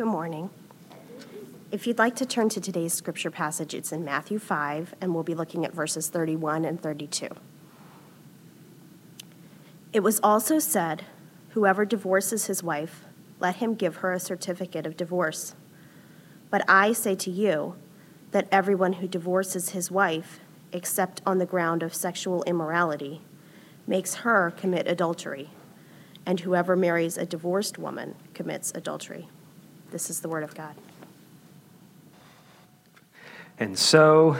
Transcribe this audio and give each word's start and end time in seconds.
Good 0.00 0.06
morning. 0.06 0.48
If 1.70 1.86
you'd 1.86 1.98
like 1.98 2.16
to 2.16 2.24
turn 2.24 2.48
to 2.48 2.60
today's 2.62 2.94
scripture 2.94 3.30
passage, 3.30 3.74
it's 3.74 3.92
in 3.92 4.02
Matthew 4.02 4.38
5, 4.38 4.94
and 4.98 5.12
we'll 5.12 5.24
be 5.24 5.34
looking 5.34 5.62
at 5.66 5.74
verses 5.74 6.08
31 6.08 6.64
and 6.64 6.80
32. 6.80 7.28
It 9.92 10.00
was 10.00 10.18
also 10.22 10.58
said, 10.58 11.04
Whoever 11.50 11.84
divorces 11.84 12.46
his 12.46 12.62
wife, 12.62 13.04
let 13.40 13.56
him 13.56 13.74
give 13.74 13.96
her 13.96 14.14
a 14.14 14.18
certificate 14.18 14.86
of 14.86 14.96
divorce. 14.96 15.54
But 16.48 16.64
I 16.66 16.94
say 16.94 17.14
to 17.16 17.30
you 17.30 17.74
that 18.30 18.48
everyone 18.50 18.94
who 18.94 19.06
divorces 19.06 19.72
his 19.72 19.90
wife, 19.90 20.40
except 20.72 21.20
on 21.26 21.36
the 21.36 21.44
ground 21.44 21.82
of 21.82 21.94
sexual 21.94 22.42
immorality, 22.44 23.20
makes 23.86 24.14
her 24.14 24.50
commit 24.50 24.88
adultery, 24.88 25.50
and 26.24 26.40
whoever 26.40 26.74
marries 26.74 27.18
a 27.18 27.26
divorced 27.26 27.76
woman 27.76 28.14
commits 28.32 28.72
adultery. 28.74 29.28
This 29.90 30.08
is 30.08 30.20
the 30.20 30.28
word 30.28 30.44
of 30.44 30.54
God. 30.54 30.74
And 33.58 33.76
so 33.76 34.36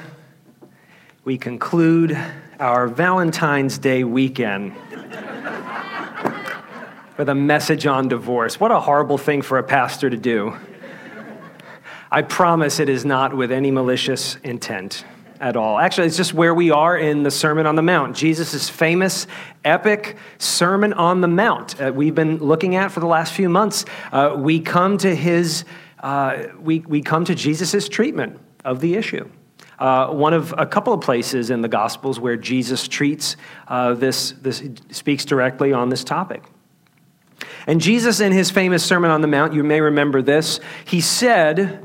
we 1.25 1.37
conclude 1.37 2.17
our 2.61 2.87
Valentine's 2.87 3.77
Day 3.77 4.05
weekend 4.05 4.77
with 7.19 7.29
a 7.29 7.35
message 7.35 7.87
on 7.87 8.07
divorce. 8.07 8.61
What 8.61 8.71
a 8.71 8.79
horrible 8.79 9.19
thing 9.19 9.43
for 9.43 9.59
a 9.59 9.63
pastor 9.63 10.09
to 10.09 10.17
do. 10.17 10.57
I 12.13 12.23
promise 12.23 12.79
it 12.79 12.89
is 12.89 13.05
not 13.05 13.37
with 13.37 13.51
any 13.51 13.73
malicious 13.73 14.37
intent 14.45 15.05
at 15.41 15.57
all. 15.57 15.79
Actually, 15.79 16.07
it's 16.07 16.17
just 16.17 16.35
where 16.35 16.55
we 16.55 16.71
are 16.71 16.97
in 16.97 17.23
the 17.23 17.31
Sermon 17.31 17.67
on 17.67 17.75
the 17.75 17.83
Mount, 17.83 18.15
Jesus' 18.15 18.69
famous, 18.69 19.27
epic 19.65 20.17
Sermon 20.39 20.93
on 20.93 21.21
the 21.21 21.29
Mount 21.29 21.81
uh, 21.81 21.93
we've 21.95 22.15
been 22.15 22.39
looking 22.39 22.77
at 22.77 22.93
for 22.93 23.01
the 23.01 23.07
last 23.07 23.33
few 23.33 23.49
months. 23.49 23.85
Uh, 24.13 24.35
we 24.37 24.61
come 24.61 24.99
to 24.99 25.15
his, 25.15 25.65
uh, 26.01 26.45
we, 26.61 26.81
we 26.81 27.01
come 27.01 27.25
to 27.25 27.35
Jesus' 27.35 27.89
treatment 27.89 28.39
of 28.65 28.81
the 28.81 28.95
issue. 28.95 29.29
Uh, 29.79 30.09
one 30.09 30.35
of 30.35 30.55
a 30.59 30.67
couple 30.67 30.93
of 30.93 31.01
places 31.01 31.49
in 31.49 31.63
the 31.63 31.69
Gospels 31.69 32.21
where 32.21 32.37
Jesus 32.37 32.87
treats 32.87 33.37
uh, 33.69 33.95
this, 33.95 34.33
this 34.33 34.63
speaks 34.91 35.25
directly 35.25 35.73
on 35.73 35.89
this 35.89 36.05
topic. 36.05 36.45
And 37.67 37.81
Jesus, 37.81 38.21
in 38.21 38.33
his 38.33 38.51
famous 38.51 38.85
Sermon 38.85 39.11
on 39.11 39.23
the 39.23 39.29
Mount, 39.29 39.55
you 39.55 39.65
may 39.65 39.81
remember 39.81 40.21
this, 40.21 40.61
he 40.85 41.01
said, 41.01 41.83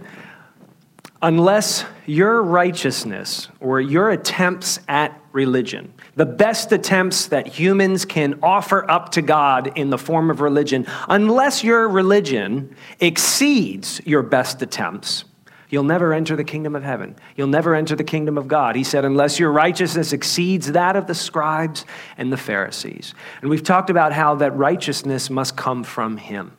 Unless 1.26 1.86
your 2.06 2.44
righteousness 2.44 3.48
or 3.60 3.82
your 3.82 4.12
attempts 4.12 4.80
at 4.88 5.20
religion, 5.32 5.92
the 6.16 6.26
best 6.28 6.72
attempts 6.72 7.30
that 7.30 7.48
humans 7.48 8.06
can 8.06 8.38
offer 8.44 8.90
up 8.92 9.10
to 9.14 9.24
God 9.24 9.76
in 9.76 9.90
the 9.90 9.98
form 9.98 10.30
of 10.30 10.40
religion, 10.40 10.86
unless 11.10 11.64
your 11.64 11.90
religion 11.90 12.76
exceeds 13.00 14.00
your 14.06 14.22
best 14.22 14.62
attempts, 14.62 15.26
You'll 15.68 15.84
never 15.84 16.14
enter 16.14 16.36
the 16.36 16.44
kingdom 16.44 16.76
of 16.76 16.84
heaven. 16.84 17.16
You'll 17.36 17.48
never 17.48 17.74
enter 17.74 17.96
the 17.96 18.04
kingdom 18.04 18.38
of 18.38 18.48
God. 18.48 18.76
He 18.76 18.84
said, 18.84 19.04
unless 19.04 19.40
your 19.40 19.52
righteousness 19.52 20.14
exceeds 20.14 20.74
that 20.74 20.96
of 20.96 21.08
the 21.08 21.16
scribes 21.16 21.86
and 22.20 22.32
the 22.32 22.38
Pharisees. 22.38 23.16
And 23.42 23.50
we've 23.50 23.64
talked 23.64 23.90
about 23.90 24.14
how 24.14 24.36
that 24.36 24.56
righteousness 24.56 25.32
must 25.32 25.58
come 25.58 25.84
from 25.84 26.18
Him, 26.18 26.56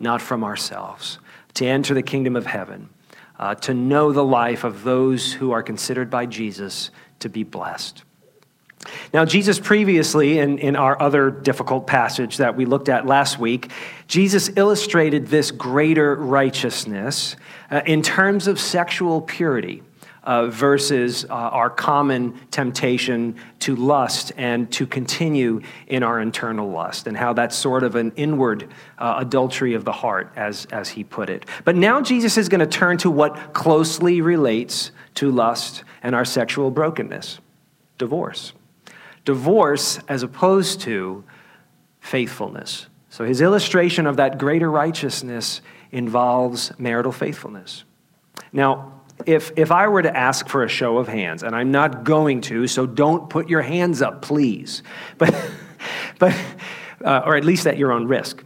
not 0.00 0.22
from 0.22 0.42
ourselves, 0.42 1.18
to 1.52 1.66
enter 1.66 1.92
the 1.92 2.02
kingdom 2.02 2.34
of 2.34 2.46
heaven, 2.46 2.88
uh, 3.38 3.54
to 3.54 3.74
know 3.74 4.12
the 4.12 4.24
life 4.24 4.64
of 4.64 4.82
those 4.82 5.32
who 5.32 5.52
are 5.52 5.62
considered 5.62 6.10
by 6.10 6.26
Jesus 6.26 6.90
to 7.20 7.28
be 7.28 7.42
blessed. 7.42 8.02
Now, 9.12 9.24
Jesus 9.24 9.58
previously, 9.58 10.38
in, 10.38 10.58
in 10.58 10.76
our 10.76 11.00
other 11.00 11.30
difficult 11.30 11.86
passage 11.86 12.36
that 12.36 12.56
we 12.56 12.66
looked 12.66 12.88
at 12.88 13.06
last 13.06 13.38
week, 13.38 13.70
Jesus 14.06 14.50
illustrated 14.56 15.26
this 15.26 15.50
greater 15.50 16.14
righteousness 16.14 17.36
uh, 17.70 17.82
in 17.86 18.02
terms 18.02 18.46
of 18.46 18.60
sexual 18.60 19.20
purity. 19.20 19.82
Uh, 20.26 20.48
versus 20.48 21.24
uh, 21.24 21.28
our 21.28 21.70
common 21.70 22.36
temptation 22.50 23.36
to 23.60 23.76
lust 23.76 24.32
and 24.36 24.72
to 24.72 24.84
continue 24.84 25.60
in 25.86 26.02
our 26.02 26.20
internal 26.20 26.68
lust, 26.68 27.06
and 27.06 27.16
how 27.16 27.32
that's 27.32 27.54
sort 27.54 27.84
of 27.84 27.94
an 27.94 28.12
inward 28.16 28.68
uh, 28.98 29.14
adultery 29.18 29.74
of 29.74 29.84
the 29.84 29.92
heart, 29.92 30.32
as, 30.34 30.66
as 30.72 30.88
he 30.88 31.04
put 31.04 31.30
it. 31.30 31.46
But 31.64 31.76
now 31.76 32.00
Jesus 32.00 32.36
is 32.36 32.48
going 32.48 32.58
to 32.58 32.66
turn 32.66 32.98
to 32.98 33.10
what 33.10 33.54
closely 33.54 34.20
relates 34.20 34.90
to 35.14 35.30
lust 35.30 35.84
and 36.02 36.12
our 36.12 36.24
sexual 36.24 36.72
brokenness 36.72 37.38
divorce 37.96 38.52
divorce 39.24 40.00
as 40.08 40.22
opposed 40.22 40.80
to 40.80 41.22
faithfulness. 42.00 42.86
So 43.10 43.24
his 43.24 43.40
illustration 43.42 44.06
of 44.06 44.16
that 44.16 44.38
greater 44.38 44.70
righteousness 44.70 45.60
involves 45.92 46.72
marital 46.78 47.12
faithfulness. 47.12 47.84
Now, 48.52 48.92
if, 49.24 49.52
if 49.56 49.72
I 49.72 49.88
were 49.88 50.02
to 50.02 50.14
ask 50.14 50.48
for 50.48 50.62
a 50.62 50.68
show 50.68 50.98
of 50.98 51.08
hands, 51.08 51.42
and 51.42 51.54
I'm 51.54 51.70
not 51.70 52.04
going 52.04 52.42
to, 52.42 52.66
so 52.66 52.86
don't 52.86 53.30
put 53.30 53.48
your 53.48 53.62
hands 53.62 54.02
up, 54.02 54.22
please, 54.22 54.82
but, 55.18 55.34
but 56.18 56.36
uh, 57.04 57.22
or 57.24 57.36
at 57.36 57.44
least 57.44 57.66
at 57.66 57.78
your 57.78 57.92
own 57.92 58.06
risk. 58.06 58.44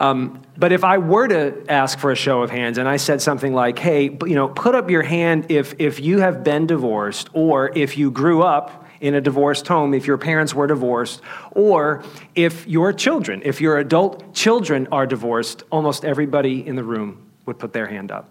Um, 0.00 0.42
but 0.56 0.72
if 0.72 0.82
I 0.82 0.98
were 0.98 1.28
to 1.28 1.64
ask 1.68 1.98
for 1.98 2.10
a 2.10 2.16
show 2.16 2.42
of 2.42 2.50
hands 2.50 2.78
and 2.78 2.88
I 2.88 2.96
said 2.96 3.22
something 3.22 3.54
like, 3.54 3.78
hey, 3.78 4.04
you 4.04 4.34
know, 4.34 4.48
put 4.48 4.74
up 4.74 4.90
your 4.90 5.02
hand 5.02 5.46
if, 5.50 5.74
if 5.78 6.00
you 6.00 6.18
have 6.18 6.42
been 6.42 6.66
divorced 6.66 7.30
or 7.32 7.70
if 7.76 7.96
you 7.96 8.10
grew 8.10 8.42
up 8.42 8.84
in 9.00 9.14
a 9.14 9.20
divorced 9.20 9.68
home 9.68 9.92
if 9.92 10.06
your 10.06 10.16
parents 10.16 10.54
were 10.54 10.66
divorced, 10.66 11.20
or 11.50 12.02
if 12.34 12.66
your 12.66 12.92
children, 12.92 13.42
if 13.44 13.60
your 13.60 13.78
adult 13.78 14.34
children 14.34 14.88
are 14.90 15.06
divorced, 15.06 15.62
almost 15.70 16.04
everybody 16.04 16.66
in 16.66 16.74
the 16.74 16.82
room 16.82 17.30
would 17.44 17.58
put 17.58 17.72
their 17.72 17.86
hand 17.86 18.10
up. 18.10 18.30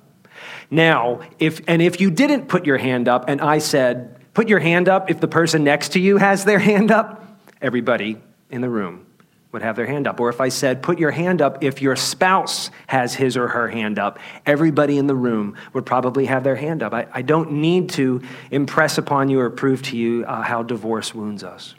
Now, 0.69 1.21
if 1.39 1.61
and 1.67 1.81
if 1.81 1.99
you 2.01 2.11
didn't 2.11 2.47
put 2.47 2.65
your 2.65 2.77
hand 2.77 3.07
up 3.07 3.25
and 3.27 3.41
I 3.41 3.59
said, 3.59 4.17
put 4.33 4.47
your 4.47 4.59
hand 4.59 4.89
up 4.89 5.09
if 5.09 5.19
the 5.19 5.27
person 5.27 5.63
next 5.63 5.89
to 5.93 5.99
you 5.99 6.17
has 6.17 6.45
their 6.45 6.59
hand 6.71 6.91
up, 6.91 7.25
everybody 7.61 8.21
in 8.49 8.61
the 8.61 8.69
room 8.69 9.05
would 9.53 9.61
have 9.61 9.75
their 9.75 9.85
hand 9.85 10.07
up. 10.07 10.19
Or 10.19 10.29
if 10.29 10.41
I 10.41 10.49
said, 10.49 10.81
put 10.81 10.99
your 10.99 11.11
hand 11.11 11.41
up 11.41 11.63
if 11.63 11.81
your 11.81 11.95
spouse 11.95 12.71
has 12.87 13.13
his 13.13 13.37
or 13.37 13.47
her 13.47 13.67
hand 13.67 13.99
up, 13.99 14.17
everybody 14.45 14.97
in 14.97 15.05
the 15.05 15.15
room 15.15 15.55
would 15.73 15.85
probably 15.85 16.25
have 16.25 16.43
their 16.43 16.55
hand 16.55 16.81
up. 16.81 16.93
I, 16.93 17.07
I 17.13 17.21
don't 17.21 17.51
need 17.53 17.89
to 17.91 18.21
impress 18.49 18.97
upon 18.97 19.29
you 19.29 19.39
or 19.39 19.49
prove 19.51 19.83
to 19.83 19.97
you 19.97 20.25
uh, 20.25 20.41
how 20.41 20.63
divorce 20.63 21.13
wounds 21.13 21.43
us. 21.43 21.75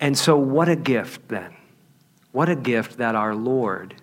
And 0.00 0.16
so, 0.16 0.36
what 0.36 0.68
a 0.68 0.76
gift 0.76 1.28
then. 1.28 1.54
What 2.32 2.48
a 2.48 2.56
gift 2.56 2.98
that 2.98 3.14
our 3.14 3.34
Lord 3.34 3.94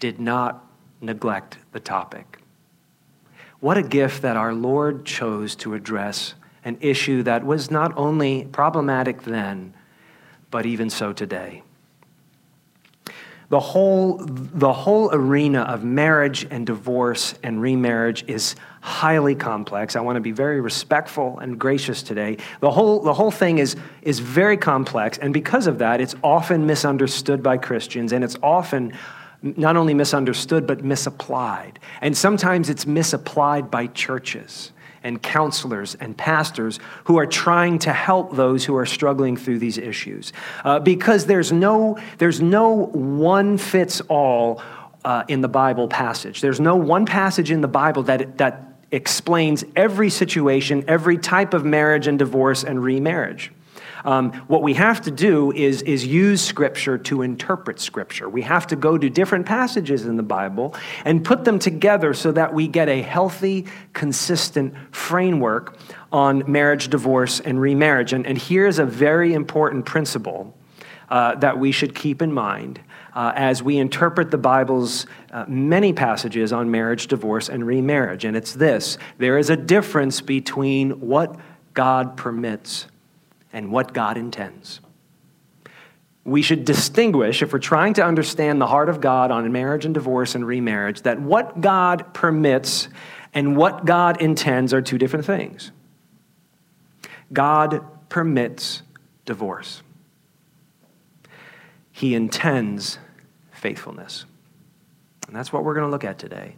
did 0.00 0.20
not 0.20 0.64
neglect 1.00 1.58
the 1.72 1.80
topic. 1.80 2.38
What 3.60 3.78
a 3.78 3.82
gift 3.82 4.22
that 4.22 4.36
our 4.36 4.52
Lord 4.52 5.04
chose 5.04 5.56
to 5.56 5.74
address 5.74 6.34
an 6.64 6.78
issue 6.80 7.22
that 7.22 7.46
was 7.46 7.70
not 7.70 7.96
only 7.96 8.44
problematic 8.44 9.22
then, 9.22 9.72
but 10.50 10.66
even 10.66 10.90
so 10.90 11.12
today. 11.12 11.62
The 13.48 13.60
whole, 13.60 14.20
the 14.24 14.72
whole 14.72 15.14
arena 15.14 15.60
of 15.60 15.84
marriage 15.84 16.46
and 16.50 16.66
divorce 16.66 17.34
and 17.44 17.62
remarriage 17.62 18.24
is 18.26 18.56
highly 18.80 19.36
complex. 19.36 19.94
I 19.94 20.00
want 20.00 20.16
to 20.16 20.20
be 20.20 20.32
very 20.32 20.60
respectful 20.60 21.38
and 21.38 21.56
gracious 21.58 22.02
today. 22.02 22.38
The 22.58 22.72
whole, 22.72 23.00
the 23.00 23.14
whole 23.14 23.30
thing 23.30 23.58
is, 23.58 23.76
is 24.02 24.18
very 24.18 24.56
complex, 24.56 25.18
and 25.18 25.32
because 25.32 25.68
of 25.68 25.78
that, 25.78 26.00
it's 26.00 26.16
often 26.24 26.66
misunderstood 26.66 27.40
by 27.40 27.58
Christians, 27.58 28.12
and 28.12 28.24
it's 28.24 28.36
often 28.42 28.92
not 29.42 29.76
only 29.76 29.94
misunderstood, 29.94 30.66
but 30.66 30.84
misapplied. 30.84 31.78
And 32.00 32.16
sometimes 32.16 32.68
it's 32.68 32.86
misapplied 32.86 33.70
by 33.70 33.88
churches 33.88 34.72
and 35.02 35.22
counselors 35.22 35.94
and 35.94 36.16
pastors 36.16 36.80
who 37.04 37.16
are 37.16 37.26
trying 37.26 37.78
to 37.78 37.92
help 37.92 38.34
those 38.34 38.64
who 38.64 38.74
are 38.76 38.86
struggling 38.86 39.36
through 39.36 39.58
these 39.58 39.78
issues. 39.78 40.32
Uh, 40.64 40.80
because 40.80 41.26
there's 41.26 41.52
no, 41.52 41.96
there's 42.18 42.40
no 42.40 42.86
one 42.86 43.56
fits 43.56 44.00
all 44.08 44.60
uh, 45.04 45.22
in 45.28 45.40
the 45.40 45.48
Bible 45.48 45.86
passage. 45.86 46.40
There's 46.40 46.58
no 46.58 46.74
one 46.74 47.06
passage 47.06 47.52
in 47.52 47.60
the 47.60 47.68
Bible 47.68 48.02
that, 48.04 48.38
that 48.38 48.66
explains 48.90 49.64
every 49.76 50.10
situation, 50.10 50.84
every 50.88 51.18
type 51.18 51.54
of 51.54 51.64
marriage 51.64 52.08
and 52.08 52.18
divorce 52.18 52.64
and 52.64 52.82
remarriage. 52.82 53.52
Um, 54.06 54.32
what 54.46 54.62
we 54.62 54.74
have 54.74 55.02
to 55.02 55.10
do 55.10 55.52
is, 55.52 55.82
is 55.82 56.06
use 56.06 56.40
Scripture 56.40 56.96
to 56.96 57.22
interpret 57.22 57.80
Scripture. 57.80 58.28
We 58.28 58.42
have 58.42 58.68
to 58.68 58.76
go 58.76 58.96
to 58.96 59.10
different 59.10 59.46
passages 59.46 60.06
in 60.06 60.16
the 60.16 60.22
Bible 60.22 60.76
and 61.04 61.24
put 61.24 61.44
them 61.44 61.58
together 61.58 62.14
so 62.14 62.30
that 62.32 62.54
we 62.54 62.68
get 62.68 62.88
a 62.88 63.02
healthy, 63.02 63.66
consistent 63.92 64.74
framework 64.94 65.76
on 66.12 66.50
marriage, 66.50 66.88
divorce, 66.88 67.40
and 67.40 67.60
remarriage. 67.60 68.12
And, 68.12 68.24
and 68.26 68.38
here's 68.38 68.78
a 68.78 68.86
very 68.86 69.34
important 69.34 69.84
principle 69.84 70.56
uh, 71.08 71.34
that 71.36 71.58
we 71.58 71.72
should 71.72 71.94
keep 71.94 72.22
in 72.22 72.32
mind. 72.32 72.80
Uh, 73.12 73.32
as 73.34 73.62
we 73.62 73.78
interpret 73.78 74.30
the 74.30 74.36
Bible's 74.36 75.06
uh, 75.32 75.46
many 75.48 75.94
passages 75.94 76.52
on 76.52 76.70
marriage, 76.70 77.06
divorce, 77.06 77.48
and 77.48 77.66
remarriage. 77.66 78.26
And 78.26 78.36
it's 78.36 78.52
this 78.52 78.98
there 79.16 79.38
is 79.38 79.48
a 79.48 79.56
difference 79.56 80.20
between 80.20 81.00
what 81.00 81.34
God 81.72 82.18
permits 82.18 82.88
and 83.56 83.72
what 83.72 83.94
God 83.94 84.18
intends. 84.18 84.80
we 86.24 86.42
should 86.42 86.64
distinguish, 86.64 87.40
if 87.40 87.52
we're 87.52 87.58
trying 87.58 87.94
to 87.94 88.04
understand 88.04 88.60
the 88.60 88.66
heart 88.66 88.88
of 88.88 89.00
God 89.00 89.30
on 89.30 89.50
marriage 89.50 89.84
and 89.84 89.94
divorce 89.94 90.34
and 90.34 90.44
remarriage, 90.44 91.02
that 91.02 91.20
what 91.20 91.60
God 91.60 92.12
permits 92.12 92.88
and 93.32 93.56
what 93.56 93.84
God 93.86 94.20
intends 94.20 94.74
are 94.74 94.82
two 94.82 94.98
different 94.98 95.24
things. 95.24 95.70
God 97.32 97.80
permits 98.08 98.82
divorce, 99.24 99.82
He 101.92 102.14
intends 102.14 102.98
faithfulness. 103.52 104.26
And 105.28 105.34
that's 105.34 105.52
what 105.52 105.64
we're 105.64 105.74
going 105.74 105.86
to 105.86 105.90
look 105.90 106.04
at 106.04 106.18
today. 106.18 106.56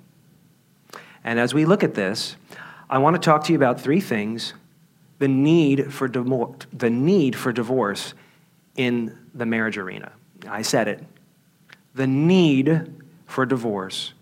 And 1.22 1.38
as 1.38 1.54
we 1.54 1.64
look 1.64 1.84
at 1.84 1.94
this, 1.94 2.36
I 2.90 2.98
want 2.98 3.14
to 3.14 3.20
talk 3.20 3.44
to 3.44 3.52
you 3.52 3.56
about 3.56 3.80
three 3.80 4.00
things 4.00 4.54
the 5.18 5.28
need 5.28 5.92
for, 5.92 6.08
the 6.08 6.90
need 6.90 7.36
for 7.36 7.52
divorce 7.52 8.14
in 8.76 9.18
the 9.34 9.46
marriage 9.46 9.78
arena. 9.78 10.12
I 10.48 10.62
said 10.62 10.88
it. 10.88 11.04
The 11.94 12.06
need 12.06 12.92
for 13.26 13.44
divorce 13.44 14.12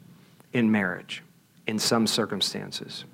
in 0.52 0.70
marriage 0.70 1.22
in 1.66 1.78
some 1.78 2.06
circumstances. 2.06 3.04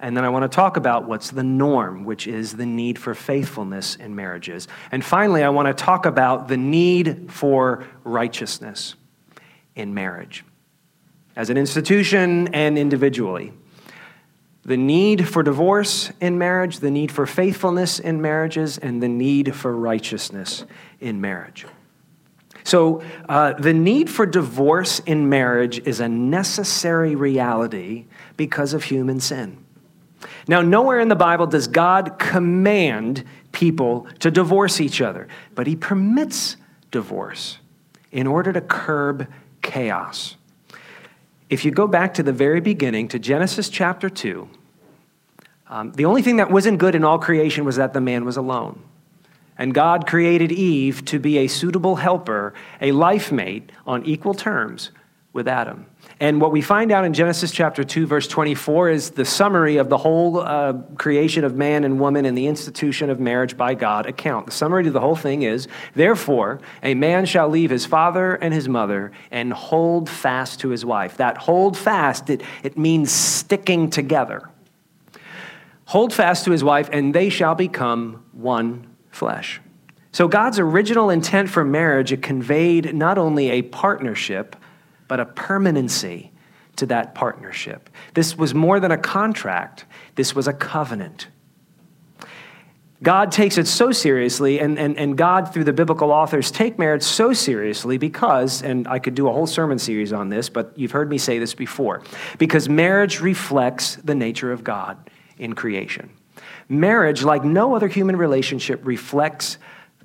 And 0.00 0.16
then 0.16 0.24
I 0.24 0.28
want 0.28 0.50
to 0.50 0.54
talk 0.54 0.76
about 0.76 1.04
what's 1.04 1.30
the 1.30 1.42
norm, 1.42 2.04
which 2.04 2.26
is 2.26 2.52
the 2.56 2.66
need 2.66 2.98
for 2.98 3.14
faithfulness 3.14 3.96
in 3.96 4.14
marriages. 4.14 4.68
And 4.90 5.04
finally, 5.04 5.42
I 5.42 5.50
want 5.50 5.68
to 5.68 5.74
talk 5.74 6.06
about 6.06 6.48
the 6.48 6.56
need 6.56 7.30
for 7.30 7.84
righteousness 8.02 8.94
in 9.76 9.92
marriage, 9.92 10.44
as 11.36 11.50
an 11.50 11.56
institution 11.56 12.48
and 12.54 12.78
individually 12.78 13.52
the 14.64 14.76
need 14.76 15.28
for 15.28 15.42
divorce 15.42 16.10
in 16.20 16.38
marriage, 16.38 16.78
the 16.78 16.90
need 16.90 17.12
for 17.12 17.26
faithfulness 17.26 17.98
in 17.98 18.22
marriages, 18.22 18.78
and 18.78 19.02
the 19.02 19.08
need 19.08 19.54
for 19.54 19.76
righteousness 19.76 20.64
in 21.00 21.20
marriage. 21.20 21.66
So, 22.64 23.02
uh, 23.28 23.52
the 23.52 23.74
need 23.74 24.08
for 24.08 24.24
divorce 24.24 25.00
in 25.00 25.28
marriage 25.28 25.86
is 25.86 26.00
a 26.00 26.08
necessary 26.08 27.14
reality 27.14 28.06
because 28.38 28.72
of 28.72 28.84
human 28.84 29.20
sin. 29.20 29.58
Now, 30.48 30.62
nowhere 30.62 31.00
in 31.00 31.08
the 31.08 31.14
Bible 31.14 31.46
does 31.46 31.68
God 31.68 32.18
command 32.18 33.24
people 33.52 34.06
to 34.20 34.30
divorce 34.30 34.80
each 34.80 35.02
other, 35.02 35.28
but 35.54 35.66
He 35.66 35.76
permits 35.76 36.56
divorce 36.90 37.58
in 38.10 38.26
order 38.26 38.50
to 38.52 38.62
curb 38.62 39.28
chaos. 39.60 40.36
If 41.50 41.64
you 41.64 41.70
go 41.70 41.86
back 41.86 42.14
to 42.14 42.22
the 42.22 42.32
very 42.32 42.60
beginning, 42.60 43.08
to 43.08 43.18
Genesis 43.18 43.68
chapter 43.68 44.08
2, 44.08 44.48
um, 45.68 45.92
the 45.92 46.04
only 46.04 46.22
thing 46.22 46.36
that 46.36 46.50
wasn't 46.50 46.78
good 46.78 46.94
in 46.94 47.04
all 47.04 47.18
creation 47.18 47.64
was 47.64 47.76
that 47.76 47.92
the 47.92 48.00
man 48.00 48.24
was 48.24 48.36
alone. 48.36 48.80
And 49.56 49.72
God 49.72 50.06
created 50.06 50.50
Eve 50.50 51.04
to 51.06 51.18
be 51.18 51.38
a 51.38 51.46
suitable 51.46 51.96
helper, 51.96 52.54
a 52.80 52.92
life 52.92 53.30
mate 53.30 53.70
on 53.86 54.04
equal 54.04 54.34
terms 54.34 54.90
with 55.32 55.46
Adam. 55.46 55.86
And 56.20 56.40
what 56.40 56.52
we 56.52 56.60
find 56.60 56.92
out 56.92 57.04
in 57.04 57.12
Genesis 57.12 57.50
chapter 57.50 57.82
2, 57.82 58.06
verse 58.06 58.28
24, 58.28 58.90
is 58.90 59.10
the 59.10 59.24
summary 59.24 59.78
of 59.78 59.88
the 59.88 59.96
whole 59.98 60.38
uh, 60.38 60.74
creation 60.96 61.42
of 61.42 61.56
man 61.56 61.82
and 61.82 61.98
woman 61.98 62.24
and 62.24 62.38
the 62.38 62.46
institution 62.46 63.10
of 63.10 63.18
marriage 63.18 63.56
by 63.56 63.74
God 63.74 64.06
account. 64.06 64.46
The 64.46 64.52
summary 64.52 64.84
to 64.84 64.92
the 64.92 65.00
whole 65.00 65.16
thing 65.16 65.42
is 65.42 65.66
Therefore, 65.94 66.60
a 66.82 66.94
man 66.94 67.26
shall 67.26 67.48
leave 67.48 67.70
his 67.70 67.84
father 67.84 68.34
and 68.36 68.54
his 68.54 68.68
mother 68.68 69.10
and 69.32 69.52
hold 69.52 70.08
fast 70.08 70.60
to 70.60 70.68
his 70.68 70.84
wife. 70.84 71.16
That 71.16 71.36
hold 71.36 71.76
fast, 71.76 72.30
it, 72.30 72.42
it 72.62 72.78
means 72.78 73.10
sticking 73.10 73.90
together. 73.90 74.48
Hold 75.86 76.12
fast 76.12 76.44
to 76.44 76.52
his 76.52 76.62
wife, 76.62 76.88
and 76.92 77.14
they 77.14 77.28
shall 77.28 77.54
become 77.54 78.24
one 78.32 78.86
flesh. 79.10 79.60
So, 80.12 80.28
God's 80.28 80.60
original 80.60 81.10
intent 81.10 81.50
for 81.50 81.64
marriage, 81.64 82.12
it 82.12 82.22
conveyed 82.22 82.94
not 82.94 83.18
only 83.18 83.50
a 83.50 83.62
partnership, 83.62 84.54
but 85.14 85.20
a 85.20 85.26
permanency 85.26 86.32
to 86.74 86.86
that 86.86 87.14
partnership. 87.14 87.88
This 88.14 88.36
was 88.36 88.52
more 88.52 88.80
than 88.80 88.90
a 88.90 88.98
contract, 88.98 89.84
this 90.16 90.34
was 90.34 90.48
a 90.48 90.52
covenant. 90.52 91.28
God 93.00 93.30
takes 93.30 93.56
it 93.56 93.68
so 93.68 93.92
seriously, 93.92 94.58
and, 94.58 94.76
and, 94.76 94.98
and 94.98 95.16
God, 95.16 95.54
through 95.54 95.62
the 95.62 95.72
biblical 95.72 96.10
authors, 96.10 96.50
take 96.50 96.80
marriage 96.80 97.04
so 97.04 97.32
seriously 97.32 97.96
because, 97.96 98.60
and 98.60 98.88
I 98.88 98.98
could 98.98 99.14
do 99.14 99.28
a 99.28 99.32
whole 99.32 99.46
sermon 99.46 99.78
series 99.78 100.12
on 100.12 100.30
this, 100.30 100.48
but 100.48 100.72
you've 100.74 100.90
heard 100.90 101.08
me 101.08 101.18
say 101.18 101.38
this 101.38 101.54
before, 101.54 102.02
because 102.38 102.68
marriage 102.68 103.20
reflects 103.20 103.94
the 104.02 104.16
nature 104.16 104.50
of 104.50 104.64
God 104.64 104.98
in 105.38 105.52
creation. 105.52 106.10
Marriage, 106.68 107.22
like 107.22 107.44
no 107.44 107.76
other 107.76 107.86
human 107.86 108.16
relationship, 108.16 108.80
reflects 108.84 109.58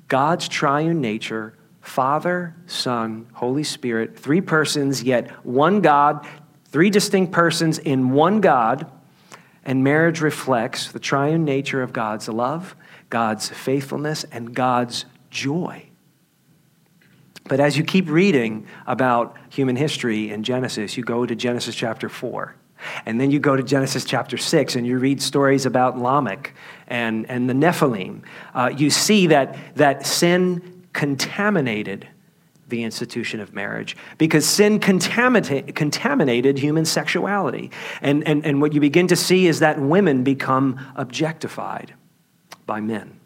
God's 0.08 0.48
triune 0.48 1.02
nature 1.02 1.56
Father, 1.82 2.56
Son, 2.68 3.28
Holy 3.34 3.64
Spirit, 3.64 4.18
three 4.18 4.42
persons, 4.42 5.04
yet 5.04 5.30
one 5.46 5.82
God, 5.82 6.28
three 6.66 6.90
distinct 6.90 7.32
persons 7.32 7.80
in 7.80 8.12
one 8.12 8.42
God. 8.42 8.92
And 9.66 9.84
marriage 9.84 10.22
reflects 10.22 10.92
the 10.92 11.00
triune 11.00 11.46
nature 11.46 11.82
of 11.82 11.94
God's 11.94 12.28
love, 12.28 12.76
God's 13.10 13.50
faithfulness, 13.50 14.24
and 14.32 14.54
God's 14.54 15.06
joy. 15.30 15.90
But 17.46 17.60
as 17.60 17.78
you 17.78 17.84
keep 17.84 18.10
reading 18.10 18.68
about 18.86 19.36
human 19.50 19.76
history 19.76 20.32
in 20.32 20.44
Genesis, 20.44 20.98
you 20.98 21.04
go 21.04 21.26
to 21.26 21.36
Genesis 21.36 21.76
chapter 21.76 22.08
4. 22.08 22.56
And 23.06 23.20
then 23.20 23.32
you 23.32 23.40
go 23.40 23.56
to 23.56 23.64
Genesis 23.64 24.06
chapter 24.06 24.38
6 24.38 24.76
and 24.76 24.88
you 24.88 24.98
read 25.00 25.22
stories 25.22 25.66
about 25.66 25.98
Lamech 25.98 26.54
and, 26.88 27.30
and 27.30 27.50
the 27.50 27.54
Nephilim. 27.54 28.22
Uh, 28.54 28.72
you 28.76 28.90
see 28.90 29.28
that, 29.28 29.58
that 29.76 30.06
sin 30.06 30.79
contaminated 30.94 32.08
the 32.70 32.84
institution 32.84 33.40
of 33.40 33.54
marriage 33.54 33.98
because 34.18 34.48
sin 34.48 34.80
contaminated, 34.80 35.76
contaminated 35.76 36.58
human 36.60 36.86
sexuality. 36.86 37.72
And, 38.02 38.26
and, 38.28 38.46
and 38.46 38.62
what 38.62 38.74
you 38.74 38.80
begin 38.80 39.08
to 39.08 39.16
see 39.16 39.48
is 39.48 39.60
that 39.60 39.80
women 39.80 40.24
become 40.24 40.80
objectified 40.96 41.94
by 42.66 42.80
men. 42.80 43.20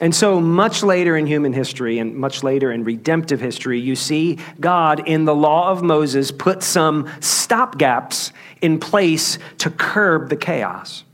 And 0.00 0.14
so, 0.14 0.40
much 0.40 0.82
later 0.82 1.18
in 1.18 1.26
human 1.26 1.52
history 1.52 1.98
and 1.98 2.16
much 2.16 2.42
later 2.42 2.72
in 2.72 2.82
redemptive 2.82 3.40
history, 3.40 3.78
you 3.78 3.94
see 3.94 4.38
God 4.58 5.06
in 5.06 5.26
the 5.26 5.34
law 5.34 5.70
of 5.70 5.82
Moses 5.82 6.30
put 6.30 6.62
some 6.62 7.04
stopgaps 7.20 8.32
in 8.62 8.80
place 8.80 9.38
to 9.58 9.70
curb 9.70 10.30
the 10.30 10.36
chaos 10.36 11.04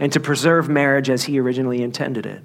and 0.00 0.12
to 0.12 0.20
preserve 0.20 0.68
marriage 0.68 1.08
as 1.08 1.24
he 1.24 1.38
originally 1.38 1.80
intended 1.80 2.26
it. 2.26 2.42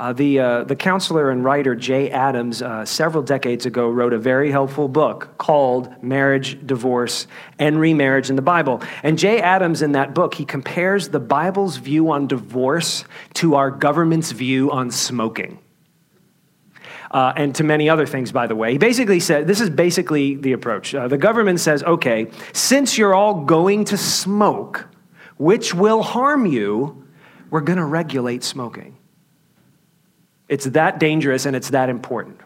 Uh, 0.00 0.14
the, 0.14 0.40
uh, 0.40 0.64
the 0.64 0.74
counselor 0.74 1.30
and 1.30 1.44
writer 1.44 1.74
Jay 1.74 2.10
Adams, 2.10 2.62
uh, 2.62 2.86
several 2.86 3.22
decades 3.22 3.66
ago, 3.66 3.90
wrote 3.90 4.14
a 4.14 4.18
very 4.18 4.50
helpful 4.50 4.88
book 4.88 5.36
called 5.36 6.02
Marriage, 6.02 6.66
Divorce, 6.66 7.26
and 7.58 7.78
Remarriage 7.78 8.30
in 8.30 8.36
the 8.36 8.40
Bible. 8.40 8.82
And 9.02 9.18
Jay 9.18 9.42
Adams, 9.42 9.82
in 9.82 9.92
that 9.92 10.14
book, 10.14 10.32
he 10.32 10.46
compares 10.46 11.10
the 11.10 11.20
Bible's 11.20 11.76
view 11.76 12.10
on 12.12 12.28
divorce 12.28 13.04
to 13.34 13.56
our 13.56 13.70
government's 13.70 14.30
view 14.32 14.70
on 14.70 14.90
smoking. 14.90 15.58
Uh, 17.10 17.34
and 17.36 17.54
to 17.56 17.62
many 17.62 17.90
other 17.90 18.06
things, 18.06 18.32
by 18.32 18.46
the 18.46 18.56
way. 18.56 18.72
He 18.72 18.78
basically 18.78 19.20
said 19.20 19.46
this 19.46 19.60
is 19.60 19.68
basically 19.68 20.34
the 20.34 20.52
approach. 20.52 20.94
Uh, 20.94 21.08
the 21.08 21.18
government 21.18 21.60
says, 21.60 21.82
okay, 21.82 22.30
since 22.54 22.96
you're 22.96 23.14
all 23.14 23.44
going 23.44 23.84
to 23.84 23.98
smoke, 23.98 24.88
which 25.36 25.74
will 25.74 26.02
harm 26.02 26.46
you, 26.46 27.06
we're 27.50 27.60
going 27.60 27.78
to 27.78 27.84
regulate 27.84 28.42
smoking. 28.42 28.96
It's 30.50 30.64
that 30.66 30.98
dangerous 30.98 31.46
and 31.46 31.54
it's 31.54 31.70
that 31.70 31.88
important. 31.88 32.40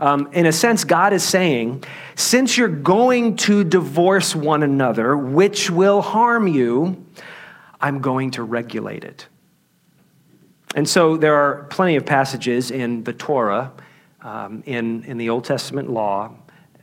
Um, 0.00 0.28
in 0.32 0.46
a 0.46 0.52
sense, 0.52 0.82
God 0.84 1.12
is 1.12 1.22
saying, 1.22 1.84
since 2.16 2.58
you're 2.58 2.68
going 2.68 3.36
to 3.36 3.62
divorce 3.62 4.34
one 4.34 4.64
another, 4.64 5.16
which 5.16 5.70
will 5.70 6.02
harm 6.02 6.48
you, 6.48 7.06
I'm 7.80 8.00
going 8.00 8.32
to 8.32 8.42
regulate 8.42 9.04
it. 9.04 9.28
And 10.74 10.88
so 10.88 11.16
there 11.16 11.36
are 11.36 11.64
plenty 11.70 11.94
of 11.94 12.04
passages 12.04 12.72
in 12.72 13.04
the 13.04 13.12
Torah, 13.12 13.72
um, 14.22 14.64
in, 14.66 15.04
in 15.04 15.16
the 15.16 15.30
Old 15.30 15.44
Testament 15.44 15.88
law, 15.88 16.34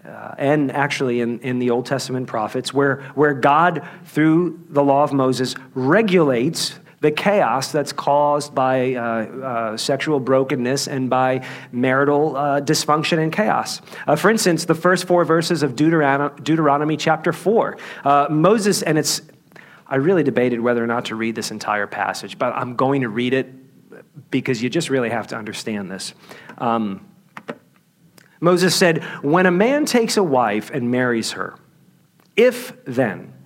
uh, 0.06 0.36
and 0.38 0.72
actually 0.72 1.20
in, 1.20 1.40
in 1.42 1.60
the 1.60 1.72
Old 1.72 1.86
Testament 1.86 2.28
prophets, 2.28 2.74
where, 2.74 3.02
where 3.16 3.34
God, 3.34 3.86
through 4.06 4.62
the 4.70 4.84
law 4.84 5.04
of 5.04 5.12
Moses, 5.12 5.56
regulates 5.76 6.80
the 7.04 7.12
chaos 7.12 7.74
that's 7.74 7.92
caused 7.92 8.56
by 8.56 8.96
uh, 8.96 9.02
uh, 9.02 9.78
sexual 9.78 10.22
brokenness 10.22 10.88
and 10.88 11.10
by 11.10 11.46
marital 11.74 12.38
uh, 12.38 12.62
dysfunction 12.62 13.18
and 13.22 13.34
chaos. 13.34 13.82
Uh, 14.08 14.16
for 14.16 14.32
instance, 14.32 14.64
the 14.64 14.74
first 14.74 15.06
four 15.06 15.26
verses 15.26 15.64
of 15.64 15.76
Deuteronomy, 15.76 16.34
Deuteronomy 16.44 16.96
chapter 16.96 17.34
4, 17.34 17.78
uh, 18.06 18.28
Moses, 18.30 18.84
and 18.84 18.98
it's, 18.98 19.22
I 19.86 19.98
really 19.98 20.24
debated 20.24 20.62
whether 20.62 20.82
or 20.82 20.88
not 20.88 21.04
to 21.06 21.16
read 21.16 21.36
this 21.36 21.52
entire 21.52 21.88
passage, 21.88 22.40
but 22.40 22.54
I'm 22.56 22.78
going 22.78 23.02
to 23.02 23.10
read 23.10 23.34
it 23.34 23.52
because 24.32 24.64
you 24.64 24.70
just 24.70 24.90
really 24.90 25.10
have 25.10 25.28
to 25.28 25.36
understand 25.36 25.92
this. 25.92 26.14
Um, 26.58 27.06
Moses 28.40 28.74
said, 28.74 29.04
When 29.22 29.46
a 29.46 29.52
man 29.52 29.86
takes 29.86 30.16
a 30.16 30.24
wife 30.24 30.70
and 30.70 30.90
marries 30.90 31.34
her, 31.34 31.58
if 32.38 32.72
then, 32.86 33.33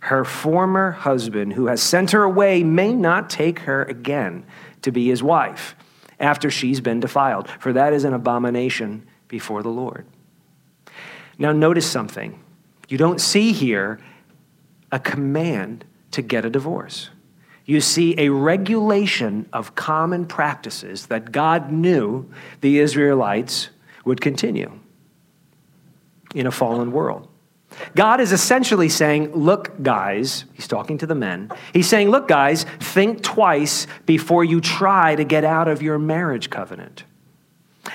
her 0.00 0.24
former 0.24 0.92
husband, 0.92 1.52
who 1.52 1.66
has 1.66 1.82
sent 1.82 2.10
her 2.12 2.22
away, 2.22 2.62
may 2.62 2.92
not 2.92 3.30
take 3.30 3.60
her 3.60 3.84
again 3.84 4.44
to 4.82 4.90
be 4.90 5.08
his 5.08 5.22
wife 5.22 5.74
after 6.18 6.50
she's 6.50 6.80
been 6.80 7.00
defiled, 7.00 7.48
for 7.48 7.72
that 7.72 7.92
is 7.92 8.04
an 8.04 8.14
abomination 8.14 9.06
before 9.28 9.62
the 9.62 9.70
Lord. 9.70 10.06
Now, 11.38 11.52
notice 11.52 11.90
something. 11.90 12.42
You 12.88 12.98
don't 12.98 13.20
see 13.20 13.52
here 13.52 14.00
a 14.92 14.98
command 14.98 15.84
to 16.10 16.22
get 16.22 16.44
a 16.44 16.50
divorce. 16.50 17.10
You 17.64 17.80
see 17.80 18.14
a 18.18 18.30
regulation 18.30 19.48
of 19.52 19.74
common 19.74 20.26
practices 20.26 21.06
that 21.06 21.30
God 21.30 21.70
knew 21.70 22.28
the 22.60 22.78
Israelites 22.80 23.70
would 24.04 24.20
continue 24.20 24.72
in 26.34 26.46
a 26.46 26.50
fallen 26.50 26.90
world. 26.90 27.29
God 27.94 28.20
is 28.20 28.32
essentially 28.32 28.88
saying, 28.88 29.32
Look, 29.32 29.82
guys, 29.82 30.44
he's 30.52 30.68
talking 30.68 30.98
to 30.98 31.06
the 31.06 31.14
men. 31.14 31.50
He's 31.72 31.88
saying, 31.88 32.10
Look, 32.10 32.28
guys, 32.28 32.64
think 32.78 33.22
twice 33.22 33.86
before 34.06 34.44
you 34.44 34.60
try 34.60 35.14
to 35.14 35.24
get 35.24 35.44
out 35.44 35.68
of 35.68 35.82
your 35.82 35.98
marriage 35.98 36.50
covenant. 36.50 37.04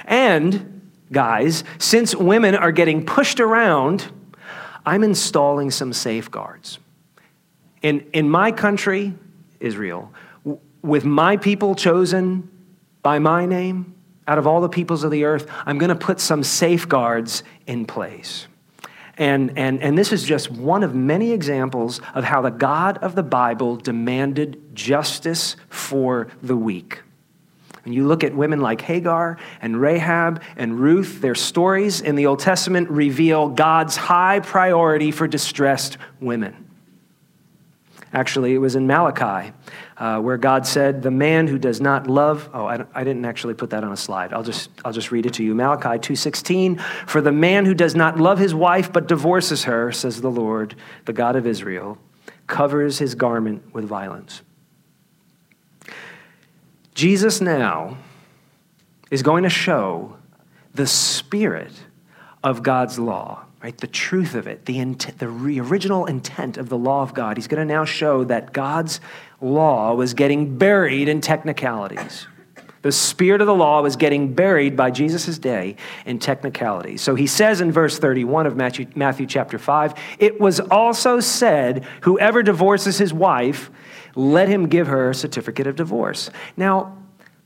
And, 0.05 0.89
guys, 1.11 1.63
since 1.77 2.15
women 2.15 2.55
are 2.55 2.71
getting 2.71 3.05
pushed 3.05 3.39
around, 3.39 4.11
I'm 4.85 5.03
installing 5.03 5.71
some 5.71 5.93
safeguards. 5.93 6.79
In, 7.81 8.05
in 8.13 8.29
my 8.29 8.51
country, 8.51 9.13
Israel, 9.59 10.11
with 10.81 11.05
my 11.05 11.37
people 11.37 11.75
chosen 11.75 12.49
by 13.01 13.19
my 13.19 13.45
name, 13.45 13.95
out 14.27 14.37
of 14.37 14.47
all 14.47 14.61
the 14.61 14.69
peoples 14.69 15.03
of 15.03 15.11
the 15.11 15.23
earth, 15.23 15.49
I'm 15.65 15.77
going 15.77 15.89
to 15.89 15.95
put 15.95 16.19
some 16.19 16.43
safeguards 16.43 17.43
in 17.67 17.85
place. 17.85 18.47
And, 19.17 19.57
and, 19.57 19.81
and 19.81 19.97
this 19.97 20.11
is 20.11 20.23
just 20.23 20.51
one 20.51 20.83
of 20.83 20.93
many 20.93 21.31
examples 21.31 22.01
of 22.13 22.25
how 22.25 22.41
the 22.41 22.49
God 22.49 22.97
of 22.97 23.15
the 23.15 23.23
Bible 23.23 23.77
demanded 23.77 24.75
justice 24.75 25.55
for 25.69 26.27
the 26.43 26.57
weak. 26.57 27.01
When 27.83 27.93
you 27.93 28.07
look 28.07 28.23
at 28.23 28.35
women 28.35 28.61
like 28.61 28.81
Hagar 28.81 29.37
and 29.61 29.79
Rahab 29.79 30.41
and 30.57 30.79
Ruth, 30.79 31.21
their 31.21 31.35
stories 31.35 32.01
in 32.01 32.15
the 32.15 32.25
Old 32.25 32.39
Testament 32.39 32.89
reveal 32.89 33.47
God's 33.47 33.95
high 33.95 34.39
priority 34.39 35.11
for 35.11 35.27
distressed 35.27 35.97
women. 36.19 36.65
Actually, 38.11 38.53
it 38.53 38.57
was 38.57 38.75
in 38.75 38.87
Malachi 38.87 39.51
uh, 39.97 40.19
where 40.19 40.37
God 40.37 40.67
said, 40.67 41.01
The 41.01 41.11
man 41.11 41.47
who 41.47 41.57
does 41.57 41.79
not 41.79 42.07
love, 42.07 42.49
oh, 42.53 42.65
I, 42.65 42.85
I, 42.93 43.03
didn't 43.03 43.25
actually 43.25 43.53
put 43.53 43.69
that 43.69 43.83
on 43.83 43.91
a 43.91 43.97
slide. 43.97 44.33
I'll 44.33 44.43
just, 44.43 44.69
I'll 44.83 44.91
just 44.91 45.11
read 45.11 45.25
it 45.25 45.33
to 45.35 45.43
you. 45.43 45.55
Malachi 45.55 45.99
2.16, 45.99 46.81
For 47.07 47.21
the 47.21 47.31
man 47.31 47.65
who 47.65 47.73
does 47.73 47.95
not 47.95 48.19
love 48.19 48.37
his 48.37 48.53
wife 48.53 48.91
but 48.91 49.07
divorces 49.07 49.63
her, 49.63 49.91
says 49.91 50.21
the 50.21 50.31
Lord, 50.31 50.75
the 51.05 51.13
God 51.13 51.35
of 51.35 51.47
Israel, 51.47 51.97
covers 52.47 52.99
his 52.99 53.15
garment 53.15 53.73
with 53.73 53.85
violence. 53.85 54.41
Jesus 56.93 57.41
now 57.41 57.97
is 59.11 59.21
going 59.21 59.43
to 59.43 59.49
show 59.49 60.17
the 60.73 60.87
spirit 60.87 61.71
of 62.43 62.63
God's 62.63 62.99
law 62.99 63.44
right? 63.65 63.79
The 63.79 63.87
truth 63.87 64.35
of 64.35 64.45
it, 64.45 64.65
the, 64.67 64.77
int- 64.77 65.17
the 65.17 65.27
re- 65.27 65.59
original 65.59 66.05
intent 66.05 66.57
of 66.57 66.69
the 66.69 66.77
law 66.77 67.01
of 67.01 67.15
God. 67.15 67.35
He's 67.35 67.47
going 67.47 67.67
to 67.67 67.73
now 67.73 67.83
show 67.83 68.23
that 68.25 68.53
God's 68.53 69.01
law 69.41 69.95
was 69.95 70.13
getting 70.13 70.55
buried 70.59 71.09
in 71.09 71.19
technicalities. 71.19 72.27
The 72.83 72.91
spirit 72.91 73.41
of 73.41 73.47
the 73.47 73.55
law 73.55 73.81
was 73.81 73.95
getting 73.95 74.35
buried 74.35 74.77
by 74.77 74.91
Jesus' 74.91 75.39
day 75.39 75.77
in 76.05 76.19
technicalities. 76.19 77.01
So 77.01 77.15
he 77.15 77.25
says 77.25 77.59
in 77.59 77.71
verse 77.71 77.97
31 77.97 78.45
of 78.45 78.55
Matthew, 78.55 78.85
Matthew 78.93 79.25
chapter 79.25 79.57
5 79.57 79.95
it 80.19 80.39
was 80.39 80.59
also 80.59 81.19
said, 81.19 81.85
Whoever 82.01 82.43
divorces 82.43 82.99
his 82.99 83.15
wife, 83.15 83.71
let 84.13 84.47
him 84.47 84.67
give 84.67 84.85
her 84.85 85.09
a 85.09 85.15
certificate 85.15 85.65
of 85.65 85.75
divorce. 85.75 86.29
Now, 86.55 86.95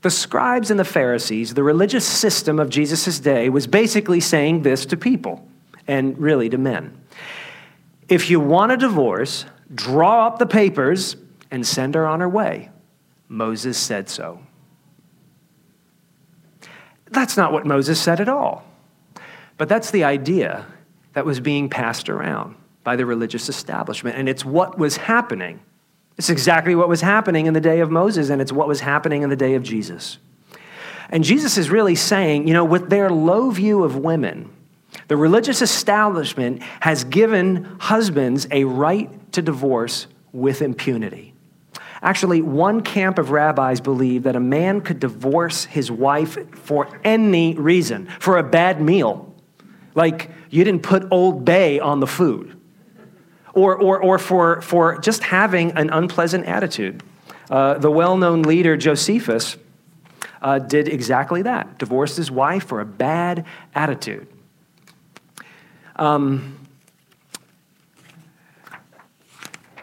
the 0.02 0.10
scribes 0.10 0.70
and 0.70 0.78
the 0.78 0.84
Pharisees, 0.84 1.54
the 1.54 1.64
religious 1.64 2.06
system 2.06 2.60
of 2.60 2.70
Jesus' 2.70 3.22
day, 3.22 3.48
was 3.48 3.68
basically 3.68 4.20
saying 4.20 4.64
this 4.64 4.86
to 4.88 4.98
people 4.98 5.49
and 5.90 6.18
really 6.20 6.50
to 6.50 6.58
men. 6.58 7.04
If 8.08 8.30
you 8.30 8.40
want 8.40 8.72
a 8.72 8.78
divorce, 8.78 9.46
draw 9.74 10.28
up 10.28 10.38
the 10.38 10.46
papers 10.46 11.18
and 11.52 11.66
send 11.66 11.96
her 11.96 12.06
on 12.06 12.20
her 12.20 12.30
way. 12.30 12.70
Moses 13.28 13.78
said 13.78 14.08
so. 14.08 14.40
That's 17.12 17.36
not 17.36 17.52
what 17.52 17.66
Moses 17.66 18.00
said 18.00 18.22
at 18.22 18.30
all. 18.30 18.64
But 19.58 19.68
that's 19.68 19.90
the 19.90 20.04
idea 20.04 20.68
that 21.14 21.26
was 21.26 21.40
being 21.40 21.70
passed 21.70 22.08
around 22.08 22.56
by 22.84 22.96
the 22.96 23.06
religious 23.06 23.50
establishment. 23.50 24.16
And 24.16 24.30
it's 24.30 24.46
what 24.46 24.78
was 24.78 24.98
happening. 24.98 25.60
It's 26.18 26.30
exactly 26.30 26.76
what 26.76 26.88
was 26.88 27.02
happening 27.02 27.48
in 27.48 27.54
the 27.54 27.62
day 27.62 27.80
of 27.80 27.90
Moses, 27.90 28.30
and 28.30 28.42
it's 28.42 28.52
what 28.52 28.68
was 28.68 28.82
happening 28.82 29.24
in 29.24 29.30
the 29.30 29.36
day 29.36 29.56
of 29.56 29.64
Jesus. 29.64 30.20
And 31.10 31.24
Jesus 31.24 31.58
is 31.58 31.72
really 31.72 31.96
saying, 31.96 32.48
you 32.48 32.54
know, 32.54 32.66
with 32.66 32.90
their 32.90 33.10
low 33.10 33.50
view 33.50 33.84
of 33.84 33.96
women, 33.96 34.54
the 35.10 35.18
religious 35.18 35.64
establishment 35.64 36.62
has 36.80 37.04
given 37.04 37.66
husbands 37.80 38.48
a 38.52 38.64
right 38.64 39.10
to 39.34 39.42
divorce 39.42 40.06
with 40.32 40.62
impunity. 40.62 41.34
Actually, 42.04 42.44
one 42.44 42.82
camp 42.82 43.18
of 43.18 43.32
rabbis 43.32 43.82
believed 43.82 44.24
that 44.26 44.36
a 44.36 44.40
man 44.40 44.82
could 44.82 45.00
divorce 45.00 45.66
his 45.66 45.92
wife 45.92 46.38
for 46.56 46.88
any 47.04 47.56
reason, 47.56 48.08
for 48.20 48.38
a 48.38 48.44
bad 48.44 48.80
meal, 48.80 49.34
like 49.96 50.30
you 50.52 50.64
didn't 50.64 50.84
put 50.84 51.12
Old 51.12 51.44
Bay 51.44 51.80
on 51.80 52.00
the 52.00 52.08
food, 52.08 52.56
or, 53.56 53.76
or, 53.76 54.00
or 54.00 54.20
for, 54.20 54.62
for 54.62 55.00
just 55.00 55.24
having 55.24 55.72
an 55.72 55.90
unpleasant 55.90 56.46
attitude. 56.46 57.02
Uh, 57.50 57.80
the 57.80 57.90
well 57.90 58.16
known 58.16 58.44
leader 58.44 58.78
Josephus 58.78 59.58
uh, 60.44 60.60
did 60.60 60.88
exactly 60.88 61.42
that, 61.42 61.80
divorced 61.80 62.16
his 62.16 62.30
wife 62.30 62.66
for 62.66 62.80
a 62.80 62.86
bad 62.86 63.44
attitude. 63.74 64.28
Um, 66.00 66.58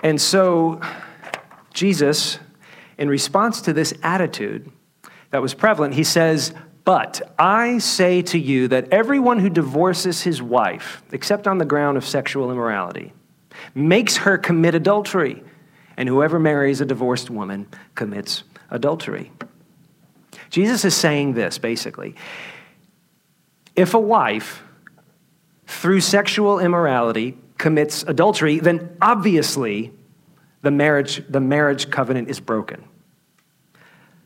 and 0.03 0.19
so, 0.19 0.81
Jesus, 1.75 2.39
in 2.97 3.11
response 3.11 3.61
to 3.61 3.75
this 3.75 3.93
attitude 4.03 4.73
that 5.31 5.43
was 5.43 5.53
prevalent, 5.53 5.93
he 5.93 6.05
says, 6.05 6.55
But 6.85 7.21
I 7.39 7.79
say 7.79 8.23
to 8.23 8.39
you 8.39 8.67
that 8.69 8.89
everyone 8.91 9.39
who 9.41 9.51
divorces 9.51 10.23
his 10.23 10.41
wife, 10.41 11.03
except 11.13 11.47
on 11.47 11.59
the 11.59 11.67
ground 11.67 11.99
of 11.99 12.05
sexual 12.07 12.51
immorality, 12.51 13.13
makes 13.75 14.17
her 14.17 14.39
commit 14.39 14.75
adultery, 14.75 15.45
and 15.99 16.09
whoever 16.09 16.39
marries 16.39 16.81
a 16.81 16.87
divorced 16.87 17.29
woman 17.29 17.67
commits 17.95 18.43
adultery. 18.71 19.31
Jesus 20.49 20.83
is 20.87 20.95
saying 20.95 21.35
this 21.35 21.59
basically. 21.59 22.15
If 23.75 23.93
a 23.93 24.01
wife 24.01 24.63
through 25.67 26.01
sexual 26.01 26.59
immorality 26.59 27.37
commits 27.59 28.03
adultery, 28.05 28.61
then 28.61 28.97
obviously 29.01 29.93
the 30.63 30.71
marriage, 30.71 31.23
the 31.29 31.41
marriage 31.41 31.91
covenant 31.91 32.29
is 32.29 32.41
broken. 32.41 32.85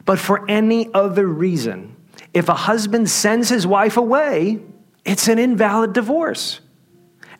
But 0.04 0.18
for 0.18 0.48
any 0.50 0.92
other 0.94 1.26
reason, 1.26 1.96
if 2.32 2.48
a 2.48 2.54
husband 2.54 3.08
sends 3.10 3.48
his 3.48 3.66
wife 3.66 3.96
away, 3.96 4.60
it's 5.04 5.28
an 5.28 5.38
invalid 5.38 5.92
divorce. 5.92 6.60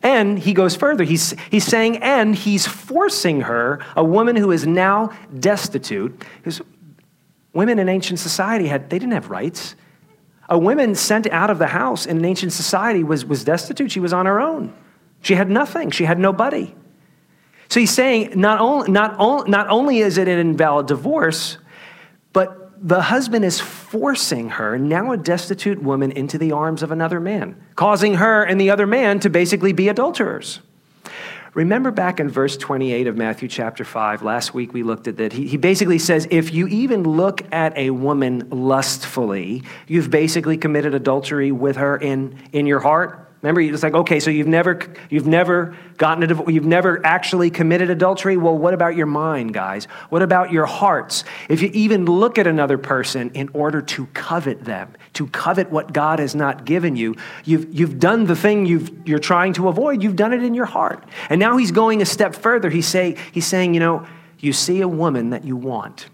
And 0.03 0.39
he 0.39 0.53
goes 0.53 0.75
further. 0.75 1.03
He's, 1.03 1.35
he's 1.51 1.65
saying, 1.65 1.97
and 1.97 2.35
he's 2.35 2.65
forcing 2.65 3.41
her, 3.41 3.79
a 3.95 4.03
woman 4.03 4.35
who 4.35 4.51
is 4.51 4.65
now 4.65 5.11
destitute, 5.39 6.23
because 6.37 6.61
women 7.53 7.77
in 7.77 7.87
ancient 7.87 8.19
society 8.19 8.67
had, 8.67 8.89
they 8.89 8.97
didn't 8.97 9.13
have 9.13 9.29
rights. 9.29 9.75
A 10.51 10.57
woman 10.57 10.95
sent 10.95 11.27
out 11.31 11.49
of 11.49 11.59
the 11.59 11.67
house 11.67 12.05
in 12.05 12.17
an 12.17 12.25
ancient 12.25 12.51
society 12.51 13.05
was, 13.05 13.23
was 13.25 13.45
destitute. 13.45 13.89
She 13.89 14.01
was 14.01 14.11
on 14.11 14.25
her 14.25 14.41
own. 14.41 14.73
She 15.21 15.35
had 15.35 15.49
nothing, 15.49 15.91
she 15.91 16.03
had 16.03 16.19
nobody. 16.19 16.75
So 17.69 17.79
he's 17.79 17.91
saying 17.91 18.33
not, 18.35 18.59
only, 18.59 18.91
not, 18.91 19.15
only, 19.17 19.49
not 19.49 19.69
only 19.69 19.99
is 19.99 20.17
it 20.17 20.27
an 20.27 20.37
invalid 20.37 20.87
divorce, 20.87 21.57
but 22.33 22.73
the 22.85 23.01
husband 23.01 23.45
is 23.45 23.61
forcing 23.61 24.49
her, 24.49 24.77
now 24.77 25.13
a 25.13 25.17
destitute 25.17 25.81
woman, 25.81 26.11
into 26.11 26.37
the 26.37 26.51
arms 26.51 26.83
of 26.83 26.91
another 26.91 27.21
man, 27.21 27.55
causing 27.75 28.15
her 28.15 28.43
and 28.43 28.59
the 28.59 28.71
other 28.71 28.85
man 28.87 29.21
to 29.21 29.29
basically 29.29 29.71
be 29.71 29.87
adulterers. 29.87 30.59
Remember 31.53 31.91
back 31.91 32.21
in 32.21 32.29
verse 32.29 32.55
28 32.55 33.07
of 33.07 33.17
Matthew 33.17 33.49
chapter 33.49 33.83
5, 33.83 34.23
last 34.23 34.53
week 34.53 34.73
we 34.73 34.83
looked 34.83 35.09
at 35.09 35.17
that. 35.17 35.33
He, 35.33 35.47
he 35.47 35.57
basically 35.57 35.99
says, 35.99 36.25
if 36.31 36.53
you 36.53 36.67
even 36.67 37.03
look 37.03 37.41
at 37.53 37.77
a 37.77 37.89
woman 37.89 38.47
lustfully, 38.49 39.63
you've 39.85 40.09
basically 40.09 40.57
committed 40.57 40.93
adultery 40.93 41.51
with 41.51 41.75
her 41.75 41.97
in, 41.97 42.39
in 42.53 42.67
your 42.67 42.79
heart. 42.79 43.30
Remember, 43.41 43.61
it's 43.61 43.81
like, 43.81 43.95
okay, 43.95 44.19
so 44.19 44.29
you've 44.29 44.47
never, 44.47 44.79
you've 45.09 45.25
never 45.25 45.75
gotten 45.97 46.23
a 46.23 46.27
divorce, 46.27 46.51
you've 46.53 46.65
never 46.65 47.03
actually 47.03 47.49
committed 47.49 47.89
adultery. 47.89 48.37
Well, 48.37 48.55
what 48.55 48.75
about 48.75 48.95
your 48.95 49.07
mind, 49.07 49.51
guys? 49.51 49.85
What 50.09 50.21
about 50.21 50.51
your 50.51 50.67
hearts? 50.67 51.23
If 51.49 51.63
you 51.63 51.71
even 51.73 52.05
look 52.05 52.37
at 52.37 52.45
another 52.45 52.77
person 52.77 53.31
in 53.33 53.49
order 53.53 53.81
to 53.81 54.05
covet 54.07 54.63
them, 54.63 54.93
to 55.13 55.25
covet 55.27 55.71
what 55.71 55.91
God 55.91 56.19
has 56.19 56.35
not 56.35 56.65
given 56.65 56.95
you, 56.95 57.15
you've, 57.43 57.73
you've 57.73 57.99
done 57.99 58.25
the 58.25 58.35
thing 58.35 58.67
you've, 58.67 59.07
you're 59.07 59.17
trying 59.17 59.53
to 59.53 59.69
avoid. 59.69 60.03
You've 60.03 60.15
done 60.15 60.33
it 60.33 60.43
in 60.43 60.53
your 60.53 60.65
heart. 60.65 61.03
And 61.29 61.39
now 61.39 61.57
he's 61.57 61.71
going 61.71 62.03
a 62.03 62.05
step 62.05 62.35
further. 62.35 62.69
He's, 62.69 62.87
say, 62.87 63.17
he's 63.31 63.47
saying, 63.47 63.73
you 63.73 63.79
know, 63.79 64.05
you 64.37 64.53
see 64.53 64.81
a 64.81 64.87
woman 64.87 65.31
that 65.31 65.45
you 65.45 65.55
want, 65.55 66.09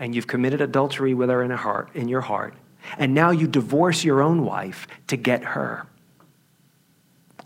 and 0.00 0.12
you've 0.12 0.26
committed 0.26 0.60
adultery 0.60 1.14
with 1.14 1.28
her 1.28 1.42
in, 1.44 1.52
a 1.52 1.56
heart, 1.56 1.88
in 1.94 2.08
your 2.08 2.20
heart, 2.20 2.54
and 2.98 3.14
now 3.14 3.30
you 3.30 3.46
divorce 3.46 4.02
your 4.02 4.22
own 4.22 4.44
wife 4.44 4.88
to 5.06 5.16
get 5.16 5.44
her 5.44 5.86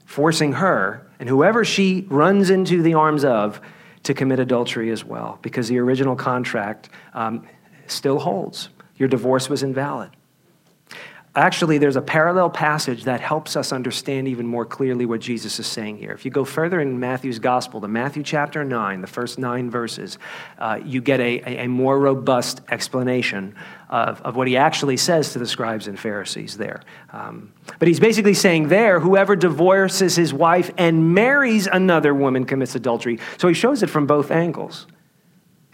forcing 0.07 0.55
her 0.55 1.07
and 1.21 1.29
whoever 1.29 1.65
she 1.65 2.07
runs 2.09 2.49
into 2.49 2.83
the 2.83 2.95
arms 2.95 3.25
of 3.25 3.61
to 4.05 4.15
commit 4.15 4.39
adultery 4.39 4.91
as 4.91 5.05
well, 5.05 5.39
because 5.43 5.69
the 5.69 5.79
original 5.79 6.17
contract 6.17 6.89
um, 7.13 7.47
still 7.87 8.19
holds. 8.21 8.71
Your 8.97 9.09
divorce 9.09 9.51
was 9.51 9.63
invalid. 9.63 10.11
Actually, 11.37 11.76
there's 11.76 11.97
a 11.97 12.02
parallel 12.02 12.49
passage 12.49 13.05
that 13.05 13.21
helps 13.21 13.57
us 13.57 13.71
understand 13.71 14.26
even 14.26 14.47
more 14.47 14.64
clearly 14.64 15.05
what 15.05 15.21
Jesus 15.21 15.61
is 15.61 15.66
saying 15.66 15.99
here. 15.99 16.12
If 16.12 16.25
you 16.25 16.31
go 16.31 16.47
further 16.47 16.81
in 16.81 16.99
Matthew's 16.99 17.38
gospel, 17.38 17.78
to 17.83 17.88
Matthew 17.88 18.23
chapter 18.23 18.64
9, 18.64 19.02
the 19.02 19.07
first 19.07 19.38
nine 19.38 19.71
verses, 19.71 20.16
uh, 20.59 20.81
you 20.83 21.02
get 21.02 21.21
a, 21.21 21.64
a, 21.64 21.69
more 21.69 21.99
robust 21.99 22.62
explanation 22.71 23.55
of, 23.90 24.23
of 24.23 24.35
what 24.35 24.49
he 24.49 24.57
actually 24.57 24.97
says 24.97 25.35
to 25.35 25.38
the 25.38 25.47
scribes 25.47 25.88
and 25.88 26.00
Pharisees 26.00 26.57
there. 26.57 26.81
Um, 27.12 27.52
but 27.78 27.87
he's 27.87 28.00
basically 28.00 28.33
saying 28.33 28.69
there, 28.69 28.99
whoever 28.99 29.37
divorces 29.37 30.16
his 30.16 30.33
wife 30.33 30.71
and 30.78 31.14
marries 31.14 31.66
another 31.66 32.14
woman 32.14 32.47
commits 32.47 32.75
adultery. 32.75 33.19
So 33.37 33.47
he 33.47 33.52
shows 33.55 33.83
it 33.83 33.90
from 33.90 34.07
both 34.07 34.31
angles 34.31 34.87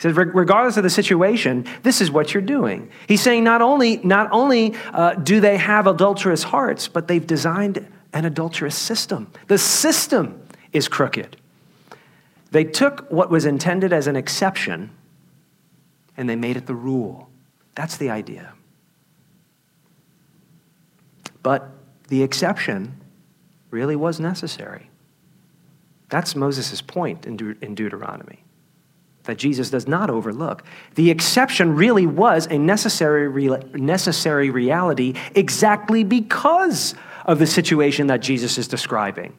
says, 0.02 0.16
regardless 0.16 0.76
of 0.76 0.82
the 0.82 0.90
situation, 0.90 1.64
this 1.84 2.00
is 2.00 2.10
what 2.10 2.34
you're 2.34 2.42
doing. 2.42 2.90
He's 3.06 3.22
saying 3.22 3.44
not 3.44 3.62
only, 3.62 3.98
not 3.98 4.28
only 4.32 4.74
uh, 4.92 5.14
do 5.14 5.38
they 5.38 5.56
have 5.56 5.86
adulterous 5.86 6.42
hearts, 6.42 6.88
but 6.88 7.06
they've 7.06 7.24
designed 7.24 7.86
an 8.12 8.24
adulterous 8.24 8.74
system. 8.74 9.30
The 9.46 9.58
system 9.58 10.42
is 10.72 10.88
crooked. 10.88 11.36
They 12.50 12.64
took 12.64 13.08
what 13.12 13.30
was 13.30 13.44
intended 13.44 13.92
as 13.92 14.08
an 14.08 14.16
exception 14.16 14.90
and 16.16 16.28
they 16.28 16.34
made 16.36 16.56
it 16.56 16.66
the 16.66 16.74
rule. 16.74 17.30
That's 17.76 17.96
the 17.96 18.10
idea. 18.10 18.54
But 21.44 21.70
the 22.08 22.24
exception 22.24 23.00
really 23.70 23.94
was 23.94 24.18
necessary. 24.18 24.90
That's 26.08 26.34
Moses' 26.34 26.82
point 26.82 27.24
in, 27.24 27.36
De- 27.36 27.64
in 27.64 27.76
Deuteronomy 27.76 28.42
that 29.24 29.38
Jesus 29.38 29.70
does 29.70 29.86
not 29.86 30.10
overlook. 30.10 30.64
The 30.94 31.10
exception 31.10 31.74
really 31.74 32.06
was 32.06 32.46
a 32.46 32.58
necessary, 32.58 33.28
re- 33.28 33.62
necessary 33.74 34.50
reality 34.50 35.14
exactly 35.34 36.04
because 36.04 36.94
of 37.24 37.38
the 37.38 37.46
situation 37.46 38.08
that 38.08 38.20
Jesus 38.20 38.58
is 38.58 38.66
describing. 38.66 39.36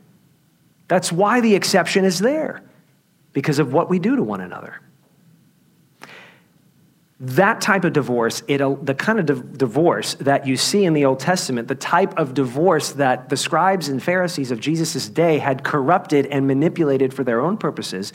That's 0.88 1.12
why 1.12 1.42
the 1.42 1.56
exception 1.56 2.06
is 2.06 2.20
there, 2.20 2.64
because 3.34 3.60
of 3.60 3.74
what 3.74 3.90
we 3.90 4.00
do 4.00 4.16
to 4.16 4.24
one 4.24 4.42
another. 4.42 4.80
That 7.20 7.62
type 7.62 7.86
of 7.86 7.94
divorce, 7.94 8.44
it, 8.48 8.58
the 8.86 8.94
kind 8.94 9.20
of 9.20 9.26
di- 9.26 9.58
divorce 9.58 10.16
that 10.16 10.46
you 10.46 10.58
see 10.58 10.84
in 10.84 10.94
the 10.94 11.06
Old 11.06 11.20
Testament, 11.20 11.70
the 11.70 11.76
type 11.76 12.18
of 12.18 12.34
divorce 12.34 12.92
that 12.94 13.30
the 13.30 13.38
scribes 13.38 13.88
and 13.88 14.04
Pharisees 14.04 14.52
of 14.52 14.60
Jesus' 14.60 15.08
day 15.08 15.38
had 15.38 15.64
corrupted 15.64 16.26
and 16.26 16.48
manipulated 16.48 17.14
for 17.14 17.24
their 17.24 17.40
own 17.40 17.58
purposes, 17.58 18.12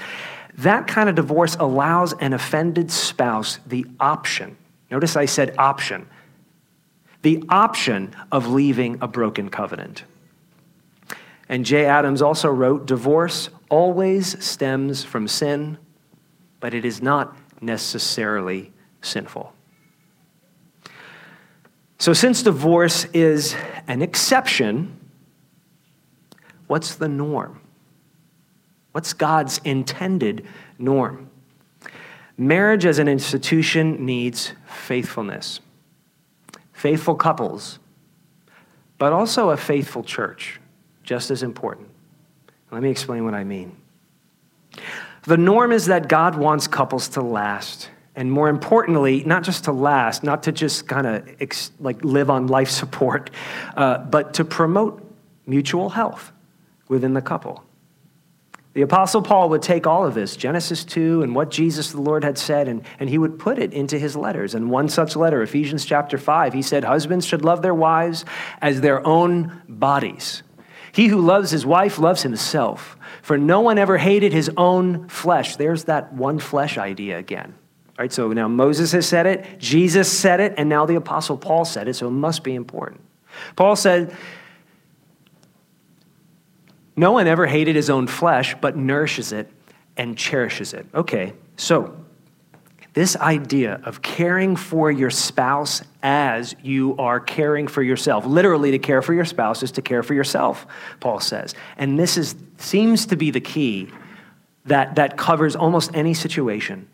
that 0.59 0.89
kind 0.89 1.09
of 1.09 1.15
divorce 1.15 1.57
allows 1.61 2.13
an 2.15 2.33
offended 2.33 2.91
spouse 2.91 3.61
the 3.67 3.87
option. 4.01 4.57
Notice 4.91 5.17
I 5.17 5.25
said 5.25 5.55
option. 5.57 6.09
The 7.23 7.45
option 7.49 8.15
of 8.33 8.49
leaving 8.49 8.99
a 9.01 9.07
broken 9.07 9.51
covenant. 9.51 10.05
And 11.49 11.65
Jay 11.65 11.87
Adams 11.87 12.21
also 12.21 12.49
wrote 12.49 12.87
divorce 12.87 13.51
always 13.71 14.45
stems 14.45 15.05
from 15.05 15.29
sin, 15.29 15.79
but 16.61 16.75
it 16.75 16.85
is 16.85 17.01
not 17.01 17.37
necessarily 17.61 18.73
sinful. 19.01 19.53
So, 21.99 22.13
since 22.13 22.43
divorce 22.43 23.05
is 23.13 23.55
an 23.87 24.03
exception, 24.03 24.99
what's 26.67 26.97
the 26.97 27.09
norm? 27.09 27.61
What's 28.93 29.13
God's 29.13 29.61
intended 29.65 30.47
norm? 30.79 31.31
Marriage 32.37 32.87
as 32.87 32.99
an 32.99 33.09
institution 33.09 34.07
needs 34.07 34.53
faithfulness, 34.67 35.61
faithful 36.73 37.15
couples, 37.15 37.79
but 38.97 39.13
also 39.13 39.51
a 39.51 39.57
faithful 39.57 40.03
church, 40.03 40.61
just 41.03 41.31
as 41.31 41.43
important. 41.43 41.89
Let 42.71 42.83
me 42.83 42.91
explain 42.91 43.25
what 43.25 43.35
I 43.35 43.45
mean. 43.45 43.77
The 45.25 45.37
norm 45.37 45.73
is 45.73 45.87
that 45.87 46.09
God 46.09 46.37
wants 46.37 46.67
couples 46.67 47.09
to 47.11 47.23
last. 47.23 47.91
And 48.15 48.33
more 48.33 48.49
importantly, 48.49 49.23
not 49.25 49.45
just 49.45 49.65
to 49.65 49.73
last, 49.73 50.25
not 50.25 50.43
to 50.45 50.53
just 50.53 50.89
kind 50.89 51.07
of 51.07 51.29
ex- 51.41 51.71
like 51.79 52.03
live 52.03 52.31
on 52.31 52.49
life 52.49 52.69
support, 52.69 53.31
uh, 53.77 53.99
but 53.99 54.35
to 54.35 54.45
promote 54.45 55.05
mutual 55.47 55.91
health 55.91 56.33
within 56.89 57.15
the 57.15 57.23
couple. 57.23 57.65
The 58.79 58.85
Apostle 58.85 59.23
Paul 59.23 59.49
would 59.49 59.63
take 59.63 59.89
all 59.89 60.07
of 60.07 60.15
this, 60.15 60.37
Genesis 60.37 60.85
2 60.85 61.23
and 61.23 61.35
what 61.35 61.51
Jesus 61.51 61.91
the 61.91 62.01
Lord 62.01 62.23
had 62.23 62.39
said, 62.39 62.69
and, 62.69 62.85
and 63.01 63.11
he 63.11 63.19
would 63.19 63.37
put 63.37 63.59
it 63.59 63.73
into 63.73 63.99
his 63.99 64.15
letters. 64.15 64.55
And 64.55 64.71
one 64.71 64.89
such 64.89 65.17
letter, 65.17 65.43
Ephesians 65.43 65.85
chapter 65.85 66.17
5, 66.17 66.55
he 66.55 66.63
said, 66.63 66.85
Husbands 66.85 67.27
should 67.27 67.45
love 67.45 67.61
their 67.61 67.75
wives 67.75 68.25
as 68.63 68.81
their 68.81 69.05
own 69.05 69.63
bodies. 69.69 70.45
He 70.93 71.09
who 71.09 71.21
loves 71.21 71.51
his 71.51 71.67
wife 71.67 71.99
loves 71.99 72.23
himself, 72.23 72.97
for 73.21 73.37
no 73.37 73.63
one 73.63 73.79
ever 73.79 73.99
hated 73.99 74.33
his 74.33 74.49
own 74.57 75.09
flesh. 75.09 75.57
There's 75.57 75.83
that 75.87 76.13
one 76.13 76.39
flesh 76.39 76.79
idea 76.79 77.19
again. 77.19 77.57
All 77.89 78.05
right, 78.05 78.13
so 78.13 78.33
now 78.33 78.47
Moses 78.47 78.93
has 78.93 79.09
said 79.09 79.27
it, 79.27 79.59
Jesus 79.59 80.09
said 80.09 80.39
it, 80.39 80.55
and 80.57 80.69
now 80.69 80.87
the 80.87 80.95
Apostle 80.95 81.37
Paul 81.37 81.65
said 81.65 81.89
it, 81.89 81.95
so 81.95 82.07
it 82.07 82.13
must 82.13 82.45
be 82.45 82.55
important. 82.55 83.01
Paul 83.57 83.75
said, 83.75 84.17
no 86.99 87.13
one 87.13 87.27
ever 87.27 87.47
hated 87.47 87.77
his 87.77 87.89
own 87.89 88.07
flesh, 88.07 88.57
but 88.61 88.77
nourishes 88.77 89.33
it 89.33 89.51
and 89.97 90.19
cherishes 90.19 90.75
it. 90.75 90.87
Okay, 90.95 91.33
so 91.57 91.97
this 92.95 93.17
idea 93.17 93.81
of 93.85 94.03
caring 94.03 94.57
for 94.57 94.91
your 94.91 95.11
spouse 95.11 95.83
as 96.03 96.57
you 96.63 96.97
are 96.99 97.21
caring 97.21 97.69
for 97.69 97.83
yourself. 97.83 98.27
Literally, 98.27 98.73
to 98.73 98.79
care 98.79 99.03
for 99.03 99.15
your 99.15 99.25
spouse 99.25 99.63
is 99.63 99.71
to 99.73 99.83
care 99.83 100.03
for 100.03 100.15
yourself, 100.15 100.67
Paul 100.99 101.21
says. 101.21 101.55
And 101.77 101.97
this 101.97 102.17
is, 102.17 102.35
seems 102.57 103.07
to 103.07 103.17
be 103.17 103.31
the 103.31 103.41
key 103.41 103.89
that, 104.65 104.97
that 104.97 105.17
covers 105.17 105.55
almost 105.55 105.93
any 105.95 106.15
situation 106.15 106.89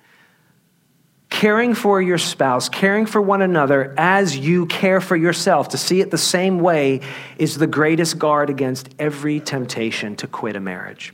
caring 1.45 1.75
for 1.75 2.01
your 2.01 2.17
spouse, 2.17 2.71
caring 2.71 3.05
for 3.05 3.21
one 3.21 3.43
another 3.43 3.93
as 3.99 4.35
you 4.35 4.65
care 4.65 4.99
for 4.99 5.15
yourself, 5.15 5.69
to 5.69 5.77
see 5.77 6.01
it 6.01 6.11
the 6.11 6.17
same 6.17 6.59
way, 6.59 7.03
is 7.37 7.59
the 7.59 7.67
greatest 7.67 8.19
guard 8.19 8.49
against 8.49 8.89
every 8.99 9.41
temptation 9.41 10.17
to 10.17 10.27
quit 10.27 10.57
a 10.57 10.61
marriage. 10.61 11.13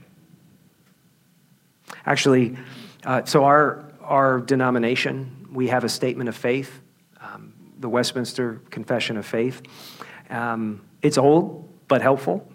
Actually, 2.06 2.56
uh, 3.02 3.24
so 3.24 3.42
our, 3.42 3.84
our 4.02 4.38
denomination, 4.38 5.48
we 5.52 5.66
have 5.66 5.82
a 5.82 5.88
statement 5.88 6.28
of 6.28 6.36
faith, 6.36 6.80
um, 7.20 7.52
the 7.80 7.88
Westminster 7.88 8.60
Confession 8.70 9.16
of 9.16 9.26
Faith. 9.26 9.60
Um, 10.30 10.80
it's 11.02 11.18
old, 11.18 11.68
but 11.88 12.02
helpful. 12.02 12.48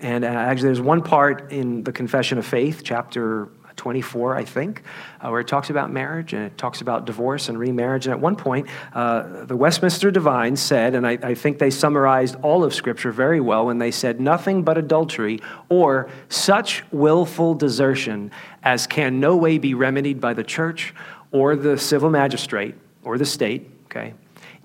And 0.00 0.24
uh, 0.24 0.28
actually, 0.28 0.68
there's 0.68 0.80
one 0.80 1.02
part 1.02 1.52
in 1.52 1.84
the 1.84 1.92
Confession 1.92 2.38
of 2.38 2.46
Faith, 2.46 2.80
chapter 2.82 3.50
24, 3.76 4.36
I 4.36 4.44
think, 4.44 4.82
uh, 5.20 5.28
where 5.28 5.40
it 5.40 5.48
talks 5.48 5.70
about 5.70 5.90
marriage 5.92 6.32
and 6.32 6.44
it 6.44 6.56
talks 6.56 6.80
about 6.80 7.04
divorce 7.04 7.48
and 7.48 7.58
remarriage. 7.58 8.06
And 8.06 8.12
at 8.12 8.20
one 8.20 8.36
point, 8.36 8.68
uh, 8.92 9.44
the 9.44 9.56
Westminster 9.56 10.10
Divines 10.10 10.60
said, 10.60 10.94
and 10.94 11.06
I, 11.06 11.18
I 11.22 11.34
think 11.34 11.58
they 11.58 11.70
summarized 11.70 12.36
all 12.42 12.64
of 12.64 12.74
Scripture 12.74 13.12
very 13.12 13.40
well 13.40 13.66
when 13.66 13.78
they 13.78 13.90
said, 13.90 14.20
nothing 14.20 14.62
but 14.62 14.78
adultery 14.78 15.40
or 15.68 16.08
such 16.28 16.84
willful 16.92 17.54
desertion 17.54 18.30
as 18.62 18.86
can 18.86 19.20
no 19.20 19.36
way 19.36 19.58
be 19.58 19.74
remedied 19.74 20.20
by 20.20 20.34
the 20.34 20.44
church 20.44 20.94
or 21.32 21.56
the 21.56 21.76
civil 21.76 22.10
magistrate 22.10 22.74
or 23.02 23.18
the 23.18 23.26
state, 23.26 23.70
okay, 23.86 24.14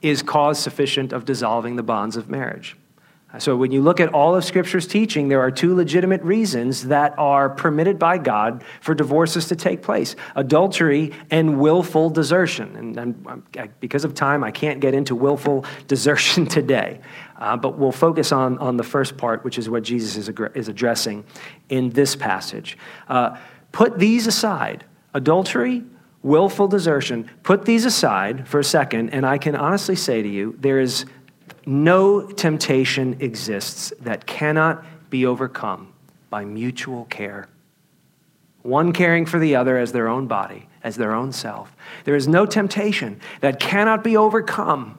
is 0.02 0.22
cause 0.22 0.60
sufficient 0.60 1.12
of 1.12 1.26
dissolving 1.26 1.76
the 1.76 1.84
bonds 1.84 2.16
of 2.16 2.30
marriage. 2.30 2.78
So, 3.38 3.56
when 3.56 3.72
you 3.72 3.84
look 3.84 4.00
at 4.00 4.12
all 4.12 4.36
of 4.36 4.44
Scripture's 4.44 4.88
teaching, 4.88 5.28
there 5.28 5.40
are 5.40 5.52
two 5.52 5.76
legitimate 5.76 6.24
reasons 6.24 6.88
that 6.88 7.14
are 7.20 7.48
permitted 7.48 8.00
by 8.00 8.18
God 8.18 8.64
for 8.82 8.96
divorces 8.96 9.48
to 9.50 9.56
take 9.56 9.84
place 9.84 10.16
adultery 10.36 11.14
and 11.30 11.60
willful 11.60 12.10
desertion. 12.10 12.76
And, 12.76 12.98
and 12.98 13.44
I, 13.56 13.68
because 13.80 14.04
of 14.04 14.16
time, 14.16 14.44
I 14.44 14.50
can't 14.50 14.80
get 14.80 14.96
into 14.96 15.14
willful 15.14 15.66
desertion 15.88 16.46
today. 16.48 17.02
Uh, 17.38 17.56
but 17.56 17.78
we'll 17.78 17.92
focus 17.92 18.32
on, 18.32 18.58
on 18.58 18.78
the 18.78 18.84
first 18.84 19.16
part, 19.16 19.44
which 19.44 19.60
is 19.60 19.70
what 19.70 19.84
Jesus 19.84 20.18
is, 20.18 20.36
is 20.56 20.68
addressing 20.68 21.24
in 21.70 21.92
this 21.92 22.16
passage. 22.16 22.80
Uh, 23.08 23.38
put 23.72 24.00
these 24.00 24.26
aside 24.26 24.86
adultery, 25.14 25.84
willful 26.24 26.68
desertion, 26.68 27.30
put 27.44 27.66
these 27.66 27.86
aside 27.86 28.48
for 28.48 28.60
a 28.60 28.64
second, 28.64 29.12
and 29.12 29.24
I 29.24 29.38
can 29.38 29.56
honestly 29.56 29.96
say 29.96 30.24
to 30.24 30.28
you, 30.28 30.56
there 30.60 30.80
is 30.80 31.06
no 31.70 32.24
temptation 32.24 33.16
exists 33.20 33.94
that 34.02 34.26
cannot 34.26 34.84
be 35.12 35.24
overcome 35.24 35.94
by 36.32 36.44
mutual 36.44 37.06
care. 37.06 37.48
One 38.64 38.92
caring 38.92 39.28
for 39.28 39.38
the 39.38 39.56
other 39.56 39.78
as 39.78 39.92
their 39.92 40.08
own 40.08 40.26
body, 40.26 40.68
as 40.84 40.96
their 40.96 41.14
own 41.14 41.32
self. 41.32 41.76
There 42.06 42.16
is 42.16 42.28
no 42.28 42.48
temptation 42.48 43.22
that 43.42 43.60
cannot 43.60 44.04
be 44.04 44.18
overcome 44.18 44.98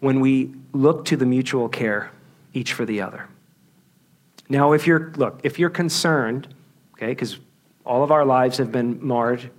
when 0.00 0.20
we 0.20 0.54
look 0.74 1.06
to 1.06 1.16
the 1.16 1.24
mutual 1.24 1.70
care 1.70 2.10
each 2.52 2.74
for 2.74 2.84
the 2.84 3.00
other. 3.00 3.28
Now, 4.50 4.72
if 4.72 4.86
you're, 4.86 5.10
look, 5.16 5.40
if 5.42 5.58
you're 5.58 5.70
concerned, 5.70 6.54
okay, 6.92 7.08
because 7.08 7.38
all 7.86 8.04
of 8.04 8.12
our 8.12 8.26
lives 8.26 8.58
have 8.58 8.70
been 8.70 8.98
marred 9.04 9.50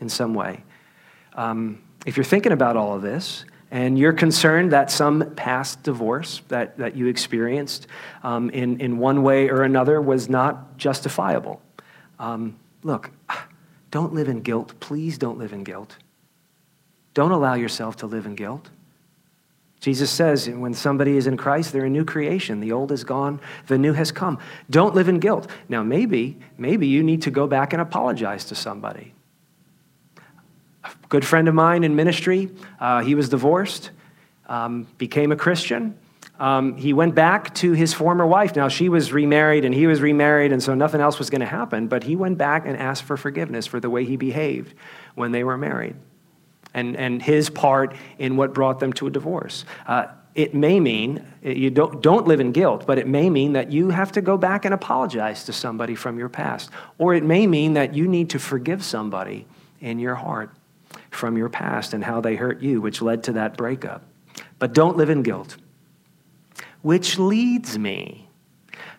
in 0.00 0.10
some 0.10 0.34
way, 0.34 0.62
um, 1.32 1.82
if 2.04 2.18
you're 2.18 2.24
thinking 2.24 2.52
about 2.52 2.76
all 2.76 2.94
of 2.94 3.00
this, 3.00 3.46
and 3.76 3.98
you're 3.98 4.14
concerned 4.14 4.72
that 4.72 4.90
some 4.90 5.34
past 5.36 5.82
divorce 5.82 6.40
that, 6.48 6.78
that 6.78 6.96
you 6.96 7.08
experienced 7.08 7.88
um, 8.22 8.48
in, 8.48 8.80
in 8.80 8.96
one 8.96 9.22
way 9.22 9.50
or 9.50 9.64
another 9.64 10.00
was 10.00 10.30
not 10.30 10.78
justifiable. 10.78 11.60
Um, 12.18 12.58
look, 12.82 13.10
don't 13.90 14.14
live 14.14 14.30
in 14.30 14.40
guilt. 14.40 14.72
Please 14.80 15.18
don't 15.18 15.36
live 15.36 15.52
in 15.52 15.62
guilt. 15.62 15.98
Don't 17.12 17.32
allow 17.32 17.52
yourself 17.52 17.96
to 17.96 18.06
live 18.06 18.24
in 18.24 18.34
guilt. 18.34 18.70
Jesus 19.80 20.10
says 20.10 20.48
when 20.48 20.72
somebody 20.72 21.18
is 21.18 21.26
in 21.26 21.36
Christ, 21.36 21.74
they're 21.74 21.84
a 21.84 21.90
new 21.90 22.06
creation. 22.06 22.60
The 22.60 22.72
old 22.72 22.90
is 22.92 23.04
gone, 23.04 23.42
the 23.66 23.76
new 23.76 23.92
has 23.92 24.10
come. 24.10 24.38
Don't 24.70 24.94
live 24.94 25.10
in 25.10 25.20
guilt. 25.20 25.50
Now, 25.68 25.82
maybe, 25.82 26.38
maybe 26.56 26.86
you 26.86 27.02
need 27.02 27.20
to 27.22 27.30
go 27.30 27.46
back 27.46 27.74
and 27.74 27.82
apologize 27.82 28.46
to 28.46 28.54
somebody 28.54 29.12
good 31.08 31.24
friend 31.24 31.48
of 31.48 31.54
mine 31.54 31.84
in 31.84 31.96
ministry. 31.96 32.50
Uh, 32.80 33.02
he 33.02 33.14
was 33.14 33.28
divorced, 33.28 33.90
um, 34.48 34.86
became 34.98 35.32
a 35.32 35.36
Christian. 35.36 35.98
Um, 36.38 36.76
he 36.76 36.92
went 36.92 37.14
back 37.14 37.54
to 37.56 37.72
his 37.72 37.94
former 37.94 38.26
wife. 38.26 38.56
Now, 38.56 38.68
she 38.68 38.88
was 38.88 39.12
remarried 39.12 39.64
and 39.64 39.74
he 39.74 39.86
was 39.86 40.00
remarried, 40.00 40.52
and 40.52 40.62
so 40.62 40.74
nothing 40.74 41.00
else 41.00 41.18
was 41.18 41.30
going 41.30 41.40
to 41.40 41.46
happen. 41.46 41.88
But 41.88 42.04
he 42.04 42.14
went 42.14 42.36
back 42.36 42.66
and 42.66 42.76
asked 42.76 43.04
for 43.04 43.16
forgiveness 43.16 43.66
for 43.66 43.80
the 43.80 43.88
way 43.88 44.04
he 44.04 44.16
behaved 44.16 44.74
when 45.14 45.32
they 45.32 45.44
were 45.44 45.56
married 45.56 45.96
and, 46.74 46.94
and 46.96 47.22
his 47.22 47.48
part 47.50 47.96
in 48.18 48.36
what 48.36 48.52
brought 48.52 48.78
them 48.78 48.92
to 48.92 49.06
a 49.06 49.10
divorce. 49.10 49.64
Uh, 49.86 50.06
it 50.34 50.54
may 50.54 50.78
mean 50.78 51.26
you 51.42 51.70
don't, 51.70 52.02
don't 52.02 52.26
live 52.26 52.40
in 52.40 52.52
guilt, 52.52 52.86
but 52.86 52.98
it 52.98 53.08
may 53.08 53.30
mean 53.30 53.54
that 53.54 53.72
you 53.72 53.88
have 53.88 54.12
to 54.12 54.20
go 54.20 54.36
back 54.36 54.66
and 54.66 54.74
apologize 54.74 55.44
to 55.44 55.52
somebody 55.52 55.94
from 55.94 56.18
your 56.18 56.28
past. 56.28 56.70
Or 56.98 57.14
it 57.14 57.24
may 57.24 57.46
mean 57.46 57.72
that 57.72 57.94
you 57.94 58.06
need 58.06 58.28
to 58.30 58.38
forgive 58.38 58.84
somebody 58.84 59.46
in 59.80 59.98
your 59.98 60.14
heart 60.14 60.50
from 61.10 61.36
your 61.36 61.48
past 61.48 61.94
and 61.94 62.04
how 62.04 62.20
they 62.20 62.36
hurt 62.36 62.60
you, 62.60 62.80
which 62.80 63.02
led 63.02 63.24
to 63.24 63.32
that 63.32 63.56
breakup. 63.56 64.02
But 64.58 64.74
don't 64.74 64.96
live 64.96 65.10
in 65.10 65.22
guilt. 65.22 65.56
Which 66.82 67.18
leads 67.18 67.78
me 67.78 68.28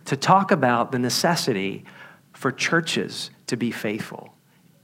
to 0.05 0.15
talk 0.15 0.51
about 0.51 0.91
the 0.91 0.99
necessity 0.99 1.85
for 2.33 2.51
churches 2.51 3.31
to 3.47 3.57
be 3.57 3.71
faithful 3.71 4.36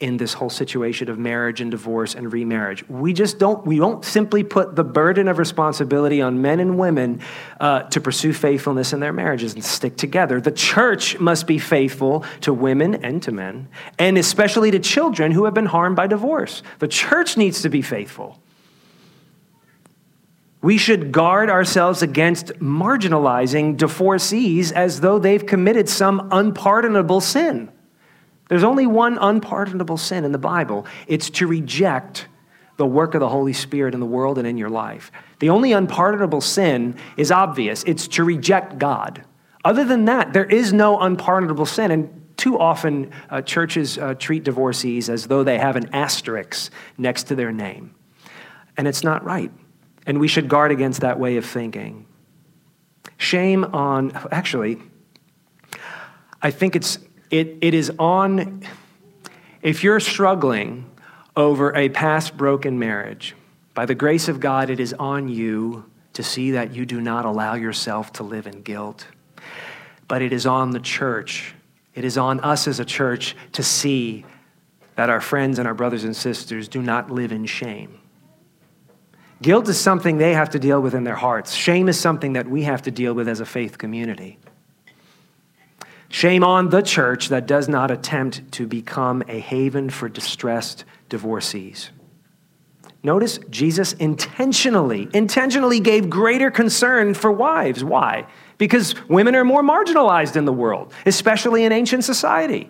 in 0.04 0.18
this 0.18 0.34
whole 0.34 0.50
situation 0.50 1.10
of 1.10 1.18
marriage 1.18 1.62
and 1.62 1.72
divorce 1.72 2.14
and 2.14 2.34
remarriage. 2.34 2.88
We 2.90 3.14
just 3.14 3.40
don't, 3.40 3.66
we 3.66 3.78
don't 3.78 4.04
simply 4.04 4.44
put 4.44 4.76
the 4.76 4.84
burden 4.84 5.30
of 5.30 5.38
responsibility 5.38 6.22
on 6.22 6.42
men 6.42 6.60
and 6.60 6.78
women 6.78 7.22
uh, 7.62 7.84
to 7.84 8.02
pursue 8.02 8.34
faithfulness 8.34 8.92
in 8.92 9.00
their 9.00 9.14
marriages 9.14 9.54
and 9.54 9.64
stick 9.64 9.96
together. 9.96 10.42
The 10.42 10.52
church 10.52 11.20
must 11.20 11.48
be 11.48 11.58
faithful 11.58 12.26
to 12.42 12.54
women 12.54 12.96
and 12.96 13.24
to 13.24 13.32
men, 13.32 13.70
and 13.98 14.18
especially 14.18 14.72
to 14.72 14.80
children 14.80 15.32
who 15.32 15.46
have 15.46 15.54
been 15.54 15.68
harmed 15.68 15.96
by 15.96 16.08
divorce. 16.08 16.64
The 16.80 16.90
church 16.90 17.38
needs 17.38 17.62
to 17.62 17.70
be 17.70 17.82
faithful. 17.82 18.42
We 20.62 20.78
should 20.78 21.14
guard 21.14 21.50
ourselves 21.50 22.02
against 22.02 22.48
marginalizing 22.60 23.78
divorcees 23.78 24.74
as 24.74 25.00
though 25.00 25.18
they've 25.18 25.46
committed 25.46 25.88
some 25.88 26.28
unpardonable 26.30 27.22
sin. 27.22 27.73
There's 28.50 28.64
only 28.64 28.86
one 28.86 29.18
unpardonable 29.18 29.98
sin 29.98 30.26
in 30.26 30.32
the 30.32 30.38
Bible 30.38 30.86
it's 31.08 31.30
to 31.32 31.48
reject 31.48 32.28
the 32.78 32.86
work 32.86 33.14
of 33.14 33.20
the 33.20 33.30
Holy 33.30 33.54
Spirit 33.54 33.94
in 33.94 34.00
the 34.00 34.06
world 34.06 34.38
and 34.38 34.48
in 34.48 34.58
your 34.58 34.70
life. 34.70 35.12
The 35.40 35.50
only 35.50 35.72
unpardonable 35.74 36.42
sin 36.42 36.96
is 37.18 37.32
obvious 37.32 37.84
it's 37.84 38.08
to 38.10 38.24
reject 38.24 38.78
God. 38.78 39.24
Other 39.64 39.86
than 39.86 40.06
that, 40.06 40.34
there 40.34 40.46
is 40.46 40.74
no 40.74 41.00
unpardonable 41.00 41.66
sin. 41.66 41.92
And 41.92 42.24
too 42.36 42.60
often, 42.60 43.12
uh, 43.30 43.42
churches 43.42 43.98
uh, 43.98 44.16
treat 44.16 44.44
divorcees 44.44 45.10
as 45.10 45.28
though 45.28 45.44
they 45.44 45.60
have 45.60 45.76
an 45.76 45.90
asterisk 45.94 46.72
next 46.98 47.24
to 47.24 47.36
their 47.36 47.52
name. 47.52 47.96
And 48.76 48.88
it's 48.88 49.04
not 49.04 49.24
right. 49.24 49.52
And 50.06 50.20
we 50.20 50.28
should 50.28 50.50
guard 50.50 50.72
against 50.72 51.02
that 51.02 51.20
way 51.20 51.38
of 51.38 51.46
thinking. 51.46 52.08
Shame 53.18 53.64
on, 53.66 54.12
actually, 54.32 54.80
I 56.42 56.52
think 56.52 56.76
it's 56.76 56.98
it, 57.34 57.58
it 57.62 57.74
is 57.74 57.92
on, 57.98 58.62
if 59.64 59.84
you're 59.84 60.00
struggling 60.00 60.86
over 61.36 61.76
a 61.76 61.90
past 61.90 62.38
broken 62.38 62.78
marriage, 62.78 63.36
by 63.74 63.88
the 63.88 63.96
grace 63.96 64.28
of 64.28 64.40
God, 64.40 64.70
it 64.70 64.80
is 64.80 64.94
on 64.94 65.28
you 65.28 65.84
to 66.14 66.22
see 66.22 66.52
that 66.52 66.76
you 66.76 66.86
do 66.86 67.02
not 67.02 67.26
allow 67.26 67.56
yourself 67.56 68.14
to 68.14 68.24
live 68.24 68.46
in 68.46 68.62
guilt. 68.62 69.08
But 70.08 70.22
it 70.22 70.32
is 70.32 70.46
on 70.46 70.72
the 70.72 70.80
church, 70.80 71.56
it 71.96 72.06
is 72.06 72.20
on 72.20 72.40
us 72.42 72.68
as 72.68 72.80
a 72.80 72.86
church 72.86 73.36
to 73.54 73.64
see 73.64 74.26
that 74.96 75.10
our 75.10 75.22
friends 75.22 75.58
and 75.58 75.68
our 75.68 75.74
brothers 75.74 76.04
and 76.04 76.16
sisters 76.16 76.68
do 76.68 76.84
not 76.84 77.10
live 77.10 77.32
in 77.32 77.48
shame. 77.48 77.98
Guilt 79.42 79.68
is 79.68 79.80
something 79.80 80.20
they 80.20 80.36
have 80.36 80.52
to 80.52 80.60
deal 80.60 80.80
with 80.80 80.94
in 80.94 81.04
their 81.04 81.16
hearts. 81.16 81.56
Shame 81.56 81.90
is 81.90 82.00
something 82.00 82.34
that 82.34 82.48
we 82.48 82.62
have 82.62 82.84
to 82.84 82.92
deal 82.92 83.16
with 83.16 83.28
as 83.28 83.40
a 83.40 83.46
faith 83.46 83.80
community. 83.80 84.38
Shame 86.14 86.44
on 86.44 86.70
the 86.70 86.84
church 86.84 87.30
that 87.30 87.48
does 87.48 87.68
not 87.68 87.90
attempt 87.90 88.52
to 88.52 88.68
become 88.68 89.24
a 89.28 89.40
haven 89.40 89.90
for 89.90 90.08
distressed 90.08 90.86
divorcees. 91.10 91.90
Notice 93.02 93.40
Jesus 93.50 93.94
intentionally, 93.94 95.10
intentionally 95.16 95.80
gave 95.80 96.12
greater 96.12 96.52
concern 96.52 97.16
for 97.16 97.32
wives. 97.32 97.84
Why? 97.84 98.28
Because 98.60 98.94
women 99.10 99.34
are 99.34 99.44
more 99.44 99.64
marginalized 99.64 100.36
in 100.36 100.46
the 100.46 100.54
world, 100.54 100.94
especially 101.08 101.64
in 101.64 101.72
ancient 101.72 102.04
society. 102.04 102.70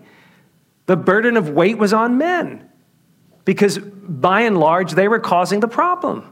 The 0.86 0.96
burden 0.96 1.36
of 1.36 1.50
weight 1.50 1.78
was 1.78 1.92
on 1.92 2.18
men 2.18 2.70
because 3.44 3.78
by 3.78 4.44
and 4.44 4.58
large 4.58 4.94
they 4.94 5.10
were 5.10 5.20
causing 5.20 5.60
the 5.60 5.68
problem. 5.68 6.32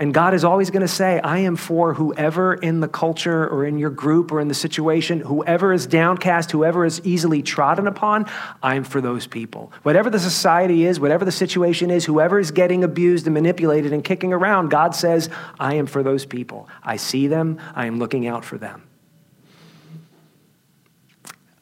And 0.00 0.14
God 0.14 0.32
is 0.32 0.44
always 0.44 0.70
going 0.70 0.80
to 0.80 0.88
say, 0.88 1.20
I 1.20 1.40
am 1.40 1.56
for 1.56 1.92
whoever 1.92 2.54
in 2.54 2.80
the 2.80 2.88
culture 2.88 3.46
or 3.46 3.66
in 3.66 3.76
your 3.76 3.90
group 3.90 4.32
or 4.32 4.40
in 4.40 4.48
the 4.48 4.54
situation, 4.54 5.20
whoever 5.20 5.74
is 5.74 5.86
downcast, 5.86 6.50
whoever 6.52 6.86
is 6.86 7.02
easily 7.04 7.42
trodden 7.42 7.86
upon, 7.86 8.24
I'm 8.62 8.82
for 8.82 9.02
those 9.02 9.26
people. 9.26 9.74
Whatever 9.82 10.08
the 10.08 10.18
society 10.18 10.86
is, 10.86 10.98
whatever 10.98 11.26
the 11.26 11.30
situation 11.30 11.90
is, 11.90 12.06
whoever 12.06 12.38
is 12.38 12.50
getting 12.50 12.82
abused 12.82 13.26
and 13.26 13.34
manipulated 13.34 13.92
and 13.92 14.02
kicking 14.02 14.32
around, 14.32 14.70
God 14.70 14.94
says, 14.94 15.28
I 15.58 15.74
am 15.74 15.84
for 15.84 16.02
those 16.02 16.24
people. 16.24 16.66
I 16.82 16.96
see 16.96 17.26
them, 17.26 17.58
I 17.74 17.84
am 17.84 17.98
looking 17.98 18.26
out 18.26 18.42
for 18.42 18.56
them. 18.56 18.88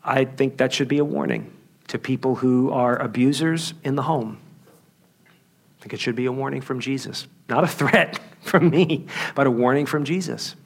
I 0.04 0.26
think 0.26 0.58
that 0.58 0.72
should 0.72 0.88
be 0.88 0.98
a 0.98 1.04
warning 1.04 1.52
to 1.88 1.98
people 1.98 2.36
who 2.36 2.70
are 2.70 2.96
abusers 2.96 3.74
in 3.82 3.96
the 3.96 4.02
home. 4.02 4.38
I 5.78 5.82
think 5.82 5.92
it 5.92 6.00
should 6.00 6.16
be 6.16 6.26
a 6.26 6.32
warning 6.32 6.60
from 6.60 6.80
Jesus, 6.80 7.28
not 7.48 7.62
a 7.62 7.68
threat 7.68 8.18
from 8.40 8.70
me, 8.70 9.06
but 9.34 9.46
a 9.46 9.50
warning 9.50 9.86
from 9.86 10.04
Jesus. 10.04 10.56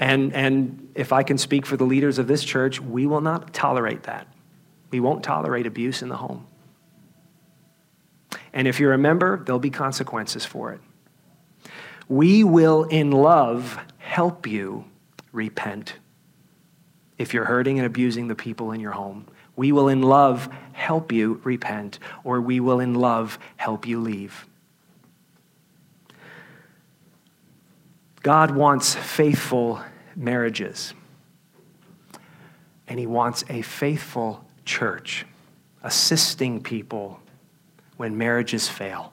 And, 0.00 0.32
and 0.32 0.90
if 0.94 1.12
I 1.12 1.22
can 1.22 1.38
speak 1.38 1.66
for 1.66 1.76
the 1.76 1.84
leaders 1.84 2.18
of 2.18 2.26
this 2.26 2.44
church, 2.44 2.80
we 2.80 3.06
will 3.06 3.20
not 3.20 3.52
tolerate 3.52 4.04
that. 4.04 4.26
We 4.90 5.00
won't 5.00 5.22
tolerate 5.22 5.66
abuse 5.66 6.02
in 6.02 6.08
the 6.08 6.16
home. 6.16 6.46
And 8.52 8.66
if 8.66 8.80
you're 8.80 8.92
a 8.92 8.98
member, 8.98 9.42
there'll 9.44 9.58
be 9.58 9.70
consequences 9.70 10.44
for 10.44 10.72
it. 10.72 10.80
We 12.08 12.42
will, 12.42 12.84
in 12.84 13.10
love, 13.10 13.78
help 13.98 14.46
you 14.46 14.84
repent 15.32 15.94
if 17.18 17.34
you're 17.34 17.44
hurting 17.44 17.78
and 17.78 17.86
abusing 17.86 18.28
the 18.28 18.34
people 18.34 18.72
in 18.72 18.80
your 18.80 18.92
home. 18.92 19.26
We 19.58 19.72
will, 19.72 19.88
in 19.88 20.02
love, 20.02 20.48
help 20.72 21.10
you 21.10 21.40
repent, 21.42 21.98
or 22.22 22.40
we 22.40 22.60
will, 22.60 22.78
in 22.78 22.94
love, 22.94 23.40
help 23.56 23.88
you 23.88 23.98
leave. 24.00 24.46
God 28.22 28.52
wants 28.52 28.94
faithful 28.94 29.82
marriages, 30.14 30.94
and 32.86 33.00
He 33.00 33.06
wants 33.06 33.42
a 33.48 33.62
faithful 33.62 34.44
church 34.64 35.26
assisting 35.82 36.62
people 36.62 37.18
when 37.96 38.16
marriages 38.16 38.68
fail. 38.68 39.12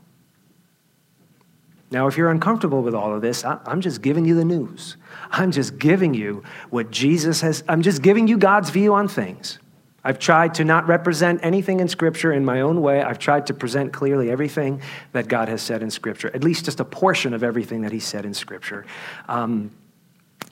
Now, 1.89 2.05
if 2.05 2.17
you're 2.17 2.29
uncomfortable 2.29 2.83
with 2.83 2.93
all 2.93 3.15
of 3.15 3.23
this, 3.23 3.43
I'm 3.43 3.81
just 3.81 4.03
giving 4.03 4.25
you 4.25 4.35
the 4.35 4.45
news. 4.45 4.97
I'm 5.31 5.51
just 5.51 5.79
giving 5.79 6.13
you 6.13 6.43
what 6.69 6.91
Jesus 6.91 7.41
has, 7.41 7.63
I'm 7.67 7.81
just 7.81 8.03
giving 8.03 8.27
you 8.27 8.37
God's 8.37 8.69
view 8.69 8.93
on 8.93 9.07
things. 9.07 9.57
I've 10.05 10.19
tried 10.19 10.53
to 10.55 10.63
not 10.63 10.87
represent 10.87 11.39
anything 11.41 11.79
in 11.79 11.87
Scripture 11.87 12.31
in 12.31 12.45
my 12.45 12.61
own 12.61 12.83
way. 12.83 13.01
I've 13.01 13.17
tried 13.17 13.47
to 13.47 13.55
present 13.55 13.91
clearly 13.91 14.29
everything 14.29 14.83
that 15.13 15.27
God 15.27 15.49
has 15.49 15.63
said 15.63 15.81
in 15.81 15.89
Scripture, 15.89 16.29
at 16.31 16.43
least 16.43 16.65
just 16.65 16.79
a 16.79 16.85
portion 16.85 17.33
of 17.33 17.43
everything 17.43 17.81
that 17.81 17.91
He 17.91 17.99
said 17.99 18.23
in 18.23 18.35
Scripture. 18.35 18.85
Um, 19.27 19.71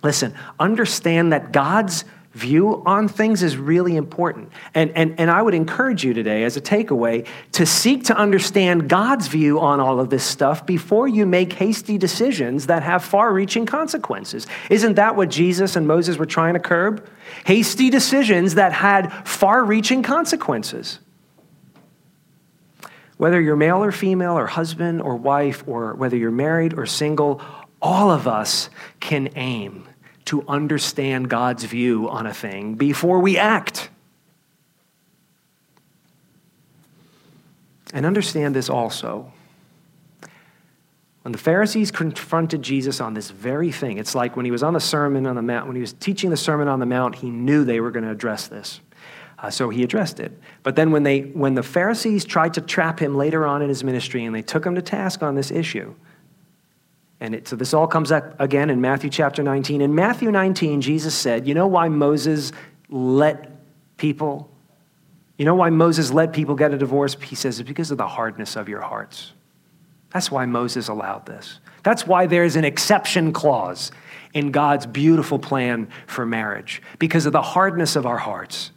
listen, 0.01 0.33
understand 0.59 1.33
that 1.33 1.51
God's 1.51 2.03
view 2.33 2.81
on 2.85 3.07
things 3.07 3.43
is 3.43 3.57
really 3.57 3.95
important. 3.95 4.51
And, 4.73 4.91
and, 4.95 5.19
and 5.19 5.29
I 5.29 5.41
would 5.41 5.53
encourage 5.53 6.03
you 6.03 6.13
today, 6.13 6.43
as 6.43 6.57
a 6.57 6.61
takeaway, 6.61 7.27
to 7.53 7.65
seek 7.65 8.05
to 8.05 8.17
understand 8.17 8.89
God's 8.89 9.27
view 9.27 9.59
on 9.59 9.79
all 9.79 9.99
of 9.99 10.09
this 10.09 10.23
stuff 10.23 10.65
before 10.65 11.07
you 11.07 11.25
make 11.25 11.53
hasty 11.53 11.97
decisions 11.97 12.67
that 12.67 12.81
have 12.81 13.03
far 13.03 13.31
reaching 13.31 13.65
consequences. 13.65 14.47
Isn't 14.69 14.95
that 14.95 15.15
what 15.15 15.29
Jesus 15.29 15.75
and 15.75 15.87
Moses 15.87 16.17
were 16.17 16.25
trying 16.25 16.55
to 16.55 16.59
curb? 16.59 17.07
Hasty 17.45 17.89
decisions 17.89 18.55
that 18.55 18.73
had 18.73 19.11
far 19.27 19.63
reaching 19.63 20.01
consequences. 20.01 20.99
Whether 23.17 23.39
you're 23.39 23.55
male 23.55 23.83
or 23.83 23.91
female, 23.91 24.37
or 24.37 24.47
husband 24.47 25.01
or 25.01 25.15
wife, 25.15 25.63
or 25.67 25.93
whether 25.93 26.17
you're 26.17 26.31
married 26.31 26.73
or 26.73 26.87
single, 26.87 27.41
all 27.79 28.09
of 28.09 28.27
us 28.27 28.71
can 28.99 29.29
aim 29.35 29.87
to 30.25 30.47
understand 30.47 31.29
God's 31.29 31.63
view 31.63 32.09
on 32.09 32.25
a 32.25 32.33
thing 32.33 32.75
before 32.75 33.19
we 33.19 33.37
act. 33.37 33.89
And 37.93 38.05
understand 38.05 38.55
this 38.55 38.69
also. 38.69 39.31
When 41.23 41.31
the 41.31 41.37
Pharisees 41.37 41.89
confronted 41.91 42.61
Jesus 42.61 42.99
on 42.99 43.13
this 43.13 43.31
very 43.31 43.71
thing, 43.71 43.97
it's 43.97 44.13
like 44.13 44.35
when 44.35 44.45
he 44.45 44.51
was 44.51 44.61
on 44.61 44.73
the 44.73 44.81
Sermon 44.81 45.25
on 45.25 45.35
the 45.35 45.41
Mount, 45.41 45.67
when 45.67 45.75
he 45.75 45.81
was 45.81 45.93
teaching 45.93 46.29
the 46.29 46.37
Sermon 46.37 46.67
on 46.67 46.79
the 46.79 46.85
Mount, 46.85 47.15
he 47.15 47.29
knew 47.29 47.63
they 47.63 47.79
were 47.79 47.91
going 47.91 48.03
to 48.03 48.11
address 48.11 48.47
this. 48.47 48.81
Uh, 49.39 49.49
so 49.49 49.69
he 49.69 49.83
addressed 49.83 50.19
it. 50.19 50.37
But 50.63 50.75
then 50.75 50.91
when, 50.91 51.03
they, 51.03 51.21
when 51.21 51.53
the 51.53 51.63
Pharisees 51.63 52.25
tried 52.25 52.53
to 52.55 52.61
trap 52.61 52.99
him 52.99 53.15
later 53.15 53.45
on 53.45 53.61
in 53.61 53.69
his 53.69 53.83
ministry 53.83 54.25
and 54.25 54.33
they 54.35 54.41
took 54.41 54.65
him 54.65 54.75
to 54.75 54.81
task 54.81 55.21
on 55.21 55.35
this 55.35 55.51
issue, 55.51 55.93
and 57.23 57.35
it, 57.35 57.47
so 57.47 57.55
this 57.55 57.73
all 57.73 57.87
comes 57.87 58.11
up 58.11 58.37
again 58.41 58.69
in 58.69 58.81
Matthew 58.81 59.09
chapter 59.09 59.41
19. 59.41 59.79
In 59.79 59.95
Matthew 59.95 60.29
19, 60.29 60.81
Jesus 60.81 61.15
said, 61.15 61.47
You 61.47 61.53
know 61.53 61.67
why 61.67 61.87
Moses 61.87 62.51
let 62.89 63.49
people, 63.95 64.51
you 65.37 65.45
know 65.45 65.55
why 65.55 65.69
Moses 65.69 66.11
let 66.11 66.33
people 66.33 66.53
get 66.53 66.73
a 66.73 66.77
divorce? 66.77 67.15
He 67.23 67.35
says, 67.35 67.61
It's 67.61 67.67
because 67.67 67.91
of 67.91 67.97
the 67.97 68.09
hardness 68.09 68.57
of 68.57 68.67
your 68.67 68.81
hearts. 68.81 69.31
That's 70.11 70.31
why 70.31 70.45
Moses 70.45 70.89
allowed 70.89 71.25
this. 71.25 71.59
That's 71.81 72.05
why 72.05 72.27
there's 72.27 72.57
an 72.57 72.65
exception 72.65 73.31
clause 73.31 73.93
in 74.33 74.51
God's 74.51 74.85
beautiful 74.85 75.39
plan 75.39 75.87
for 76.07 76.25
marriage, 76.25 76.81
because 76.99 77.25
of 77.25 77.31
the 77.31 77.41
hardness 77.41 77.95
of 77.95 78.05
our 78.05 78.17
hearts. 78.17 78.71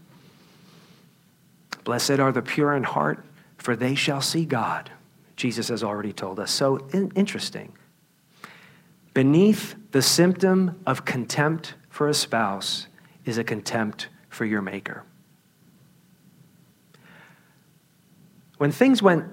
Blessed 1.83 2.21
are 2.21 2.31
the 2.31 2.43
pure 2.43 2.77
in 2.77 2.85
heart, 2.85 3.25
for 3.59 3.75
they 3.75 3.97
shall 3.97 4.21
see 4.21 4.45
God. 4.45 4.89
Jesus 5.35 5.67
has 5.67 5.83
already 5.83 6.13
told 6.13 6.39
us. 6.39 6.53
So 6.53 6.77
in- 6.93 7.11
interesting. 7.17 7.73
Beneath 9.17 9.77
the 9.93 10.03
symptom 10.03 10.79
of 10.85 11.07
contempt 11.07 11.73
for 11.89 12.07
a 12.07 12.13
spouse 12.13 12.87
is 13.25 13.39
a 13.39 13.45
contempt 13.45 14.11
for 14.29 14.45
your 14.45 14.61
Maker. 14.61 15.05
When 18.59 18.71
things 18.71 19.01
went 19.01 19.25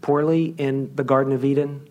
poorly 0.00 0.54
in 0.58 0.94
the 0.94 1.02
Garden 1.02 1.32
of 1.32 1.44
Eden, 1.44 1.88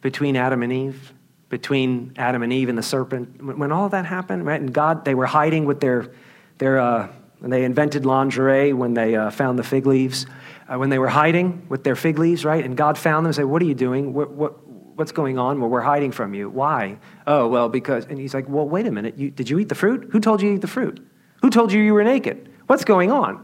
between 0.00 0.36
Adam 0.36 0.62
and 0.62 0.72
Eve, 0.72 1.12
between 1.48 2.12
Adam 2.16 2.44
and 2.44 2.52
Eve 2.52 2.68
and 2.68 2.78
the 2.78 2.84
serpent, 2.84 3.42
when 3.42 3.72
all 3.72 3.88
that 3.88 4.06
happened, 4.06 4.46
right, 4.46 4.60
and 4.60 4.72
God, 4.72 5.04
they 5.04 5.16
were 5.16 5.26
hiding 5.26 5.64
with 5.64 5.80
their, 5.80 6.12
their 6.58 6.78
uh, 6.78 7.08
they 7.42 7.64
invented 7.64 8.06
lingerie 8.06 8.74
when 8.74 8.94
they 8.94 9.16
uh, 9.16 9.30
found 9.30 9.58
the 9.58 9.64
fig 9.64 9.86
leaves. 9.86 10.24
Uh, 10.68 10.78
when 10.78 10.88
they 10.88 11.00
were 11.00 11.08
hiding 11.08 11.66
with 11.68 11.82
their 11.82 11.96
fig 11.96 12.16
leaves, 12.16 12.44
right, 12.44 12.64
and 12.64 12.76
God 12.76 12.96
found 12.96 13.24
them 13.24 13.30
and 13.30 13.34
said, 13.34 13.46
What 13.46 13.60
are 13.60 13.64
you 13.64 13.74
doing? 13.74 14.14
What, 14.14 14.30
what, 14.30 14.69
what's 15.00 15.10
going 15.10 15.38
on? 15.38 15.60
Well, 15.60 15.68
we're 15.68 15.80
hiding 15.80 16.12
from 16.12 16.34
you. 16.34 16.48
Why? 16.48 16.98
Oh, 17.26 17.48
well, 17.48 17.68
because. 17.68 18.04
And 18.04 18.18
he's 18.18 18.34
like, 18.34 18.48
well, 18.48 18.68
wait 18.68 18.86
a 18.86 18.92
minute. 18.92 19.18
You, 19.18 19.30
did 19.30 19.50
you 19.50 19.58
eat 19.58 19.68
the 19.68 19.74
fruit? 19.74 20.10
Who 20.12 20.20
told 20.20 20.40
you 20.40 20.50
to 20.50 20.54
eat 20.56 20.60
the 20.60 20.68
fruit? 20.68 21.04
Who 21.42 21.50
told 21.50 21.72
you 21.72 21.80
you 21.80 21.94
were 21.94 22.04
naked? 22.04 22.48
What's 22.68 22.84
going 22.84 23.10
on? 23.10 23.36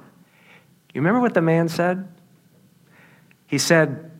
You 0.95 1.01
remember 1.01 1.21
what 1.21 1.35
the 1.35 1.43
man 1.43 1.69
said? 1.69 2.07
He 3.47 3.59
said, 3.59 4.11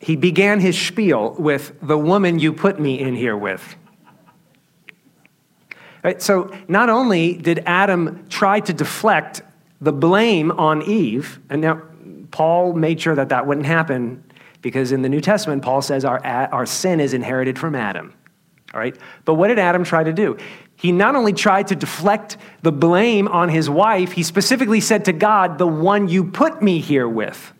he 0.00 0.16
began 0.16 0.60
his 0.60 0.78
spiel 0.78 1.34
with, 1.38 1.72
the 1.80 1.98
woman 1.98 2.38
you 2.38 2.52
put 2.52 2.80
me 2.80 2.98
in 2.98 3.14
here 3.14 3.36
with. 3.36 3.76
Right, 6.02 6.22
so 6.22 6.52
not 6.68 6.88
only 6.88 7.34
did 7.34 7.62
Adam 7.66 8.26
try 8.28 8.60
to 8.60 8.72
deflect 8.72 9.42
the 9.80 9.92
blame 9.92 10.52
on 10.52 10.82
Eve, 10.82 11.40
and 11.50 11.60
now 11.60 11.82
Paul 12.30 12.72
made 12.74 13.00
sure 13.00 13.14
that 13.14 13.28
that 13.30 13.46
wouldn't 13.46 13.66
happen 13.66 14.22
because 14.66 14.90
in 14.90 15.00
the 15.00 15.08
New 15.08 15.20
Testament, 15.20 15.62
Paul 15.62 15.80
says 15.80 16.04
our, 16.04 16.18
our 16.26 16.66
sin 16.66 16.98
is 16.98 17.14
inherited 17.14 17.56
from 17.56 17.76
Adam. 17.76 18.12
All 18.74 18.80
right? 18.80 18.98
But 19.24 19.34
what 19.34 19.46
did 19.46 19.60
Adam 19.60 19.84
try 19.84 20.02
to 20.02 20.12
do? 20.12 20.36
He 20.74 20.90
not 20.90 21.14
only 21.14 21.32
tried 21.32 21.68
to 21.68 21.76
deflect 21.76 22.36
the 22.62 22.72
blame 22.72 23.28
on 23.28 23.48
his 23.48 23.70
wife, 23.70 24.10
he 24.10 24.24
specifically 24.24 24.80
said 24.80 25.04
to 25.04 25.12
God, 25.12 25.58
The 25.58 25.68
one 25.68 26.08
you 26.08 26.24
put 26.24 26.62
me 26.62 26.80
here 26.80 27.08
with. 27.08 27.52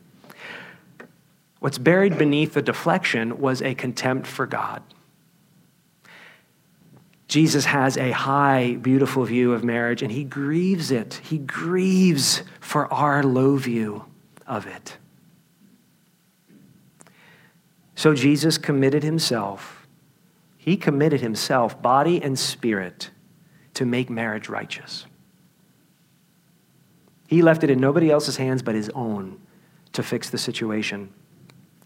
What's 1.61 1.79
buried 1.79 2.19
beneath 2.19 2.55
the 2.55 2.62
deflection 2.62 3.38
was 3.38 3.62
a 3.62 3.77
contempt 3.77 4.27
for 4.27 4.45
God. 4.45 4.83
Jesus 7.29 7.66
has 7.66 7.97
a 7.97 8.11
high, 8.11 8.79
beautiful 8.83 9.23
view 9.23 9.53
of 9.53 9.62
marriage, 9.62 10.03
and 10.03 10.11
he 10.11 10.25
grieves 10.25 10.90
it. 10.90 11.21
He 11.23 11.38
grieves 11.38 12.42
for 12.59 12.92
our 12.92 13.23
low 13.23 13.59
view 13.59 14.07
of 14.45 14.66
it. 14.66 14.97
So 17.96 18.14
Jesus 18.14 18.59
committed 18.59 19.02
himself. 19.02 19.88
He 20.56 20.76
committed 20.76 21.20
himself, 21.20 21.80
body 21.82 22.22
and 22.22 22.38
spirit, 22.38 23.11
to 23.74 23.85
make 23.85 24.09
marriage 24.09 24.48
righteous. 24.48 25.06
He 27.26 27.42
left 27.42 27.64
it 27.64 27.70
in 27.70 27.80
nobody 27.80 28.11
else's 28.11 28.37
hands 28.37 28.62
but 28.62 28.74
his 28.74 28.90
own 28.90 29.40
to 29.92 30.02
fix 30.02 30.30
the 30.30 30.38
situation. 30.38 31.12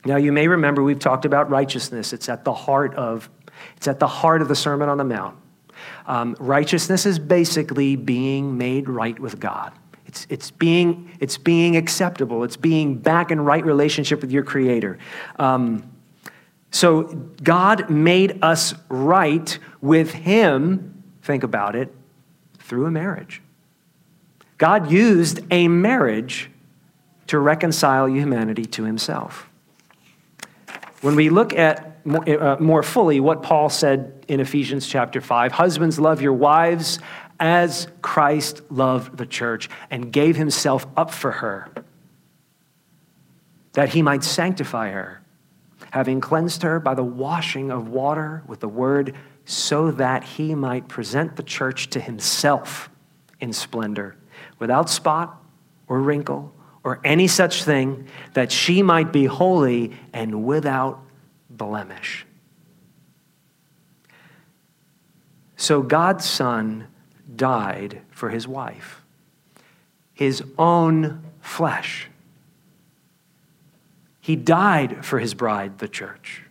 Now 0.04 0.16
you 0.16 0.32
may 0.32 0.48
remember 0.48 0.82
we've 0.82 0.98
talked 0.98 1.24
about 1.24 1.48
righteousness. 1.48 2.12
It's 2.12 2.28
at 2.28 2.44
the 2.44 2.52
heart 2.52 2.94
of 2.94 3.30
it's 3.76 3.88
at 3.88 4.00
the 4.00 4.06
heart 4.06 4.42
of 4.42 4.48
the 4.48 4.54
Sermon 4.54 4.88
on 4.88 4.98
the 4.98 5.04
Mount. 5.04 5.36
Um, 6.06 6.36
righteousness 6.38 7.06
is 7.06 7.18
basically 7.18 7.96
being 7.96 8.56
made 8.56 8.88
right 8.88 9.18
with 9.18 9.38
God. 9.38 9.72
It's, 10.06 10.26
it's, 10.28 10.50
being, 10.50 11.10
it's 11.20 11.38
being 11.38 11.76
acceptable. 11.76 12.42
It's 12.42 12.56
being 12.56 12.96
back 12.96 13.30
in 13.30 13.40
right 13.40 13.64
relationship 13.64 14.20
with 14.22 14.32
your 14.32 14.42
Creator. 14.42 14.98
Um, 15.38 15.88
so 16.70 17.02
God 17.42 17.90
made 17.90 18.38
us 18.42 18.74
right 18.88 19.58
with 19.80 20.12
Him, 20.12 21.02
think 21.22 21.42
about 21.42 21.74
it, 21.74 21.92
through 22.58 22.86
a 22.86 22.90
marriage. 22.90 23.42
God 24.58 24.90
used 24.90 25.40
a 25.50 25.68
marriage 25.68 26.50
to 27.26 27.38
reconcile 27.38 28.08
humanity 28.08 28.64
to 28.66 28.84
Himself. 28.84 29.48
When 31.00 31.16
we 31.16 31.30
look 31.30 31.54
at 31.54 32.04
more, 32.06 32.42
uh, 32.42 32.58
more 32.60 32.82
fully 32.82 33.20
what 33.20 33.42
Paul 33.42 33.68
said 33.68 34.24
in 34.28 34.40
Ephesians 34.40 34.86
chapter 34.86 35.20
5 35.20 35.52
Husbands, 35.52 35.98
love 35.98 36.22
your 36.22 36.34
wives 36.34 36.98
as 37.40 37.88
Christ 38.02 38.60
loved 38.70 39.16
the 39.16 39.26
church 39.26 39.68
and 39.90 40.12
gave 40.12 40.36
Himself 40.36 40.86
up 40.96 41.10
for 41.10 41.32
her, 41.32 41.68
that 43.72 43.88
He 43.88 44.02
might 44.02 44.22
sanctify 44.22 44.90
her 44.90 45.19
having 45.90 46.20
cleansed 46.20 46.62
her 46.62 46.80
by 46.80 46.94
the 46.94 47.04
washing 47.04 47.70
of 47.70 47.88
water 47.88 48.42
with 48.46 48.60
the 48.60 48.68
word, 48.68 49.14
so 49.44 49.90
that 49.90 50.22
he 50.22 50.54
might 50.54 50.88
present 50.88 51.36
the 51.36 51.42
church 51.42 51.90
to 51.90 52.00
himself 52.00 52.88
in 53.40 53.52
splendor, 53.52 54.16
without 54.58 54.88
spot 54.88 55.42
or 55.88 56.00
wrinkle 56.00 56.52
or 56.84 57.00
any 57.04 57.26
such 57.26 57.64
thing, 57.64 58.06
that 58.34 58.50
she 58.50 58.82
might 58.82 59.12
be 59.12 59.24
holy 59.26 59.92
and 60.12 60.44
without 60.44 61.00
blemish. 61.50 62.24
So 65.56 65.82
God's 65.82 66.24
Son 66.24 66.86
died 67.36 68.00
for 68.10 68.30
his 68.30 68.48
wife, 68.48 69.02
his 70.14 70.42
own 70.58 71.22
flesh. 71.40 72.09
He 74.20 74.36
died 74.36 75.04
for 75.04 75.18
his 75.18 75.34
bride, 75.34 75.78
the 75.78 75.88
church. 75.88 76.42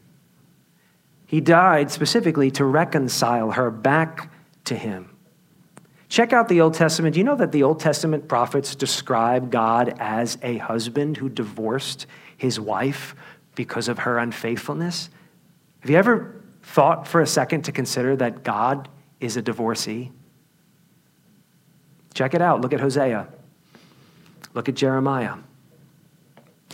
He 1.25 1.41
died 1.41 1.91
specifically 1.91 2.49
to 2.51 2.65
reconcile 2.65 3.51
her 3.51 3.69
back 3.69 4.32
to 4.65 4.75
him. 4.75 5.15
Check 6.08 6.34
out 6.34 6.49
the 6.49 6.62
Old 6.62 6.73
Testament. 6.73 7.13
Do 7.13 7.19
you 7.19 7.23
know 7.23 7.36
that 7.36 7.51
the 7.51 7.62
Old 7.62 7.79
Testament 7.79 8.27
prophets 8.27 8.73
describe 8.73 9.51
God 9.51 9.93
as 9.99 10.39
a 10.41 10.58
husband 10.58 11.17
who 11.17 11.29
divorced 11.29 12.08
his 12.36 12.60
wife 12.60 13.15
because 13.53 13.88
of 13.88 13.99
her 13.99 14.17
unfaithfulness? 14.17 15.12
Have 15.82 15.89
you 15.91 15.97
ever 15.97 16.41
thought 16.63 17.08
for 17.08 17.21
a 17.21 17.27
second 17.27 17.62
to 17.65 17.71
consider 17.71 18.15
that 18.15 18.43
God 18.43 18.89
is 19.19 19.38
a 19.38 19.41
divorcee? 19.43 20.12
Check 22.15 22.34
it 22.34 22.41
out. 22.41 22.62
Look 22.62 22.73
at 22.73 22.79
Hosea. 22.79 23.27
Look 24.55 24.67
at 24.67 24.73
Jeremiah. 24.73 25.36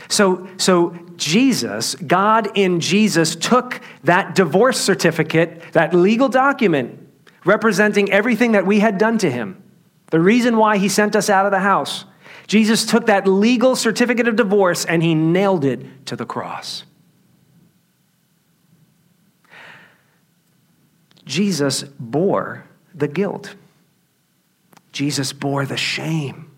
So, 0.07 0.47
so 0.57 0.97
Jesus, 1.15 1.95
God 1.95 2.49
in 2.55 2.79
Jesus, 2.79 3.35
took 3.35 3.81
that 4.03 4.35
divorce 4.35 4.79
certificate, 4.79 5.61
that 5.73 5.93
legal 5.93 6.29
document 6.29 6.99
representing 7.45 8.11
everything 8.11 8.53
that 8.53 8.65
we 8.65 8.79
had 8.79 8.97
done 8.97 9.17
to 9.19 9.31
him, 9.31 9.61
the 10.07 10.19
reason 10.19 10.57
why 10.57 10.77
he 10.77 10.89
sent 10.89 11.15
us 11.15 11.29
out 11.29 11.45
of 11.45 11.51
the 11.51 11.59
house. 11.59 12.05
Jesus 12.47 12.85
took 12.85 13.05
that 13.07 13.27
legal 13.27 13.75
certificate 13.75 14.27
of 14.27 14.35
divorce 14.35 14.85
and 14.85 15.01
he 15.01 15.15
nailed 15.15 15.65
it 15.65 16.05
to 16.07 16.15
the 16.15 16.25
cross. 16.25 16.83
Jesus 21.25 21.83
bore 21.83 22.65
the 22.93 23.07
guilt. 23.07 23.55
Jesus 24.91 25.33
bore 25.33 25.65
the 25.65 25.77
shame 25.77 26.51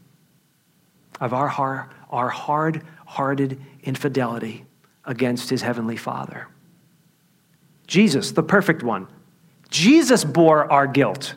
of 1.20 1.34
our, 1.34 1.90
our 2.10 2.30
hard 2.30 2.84
hearted 3.18 3.60
infidelity 3.82 4.64
against 5.04 5.50
his 5.50 5.64
heavenly 5.64 5.98
Father. 5.98 6.48
Jesus, 7.88 8.32
the 8.32 8.44
perfect 8.44 8.84
one, 8.84 9.08
Jesus 9.70 10.24
bore 10.24 10.72
our 10.72 10.86
guilt. 10.86 11.34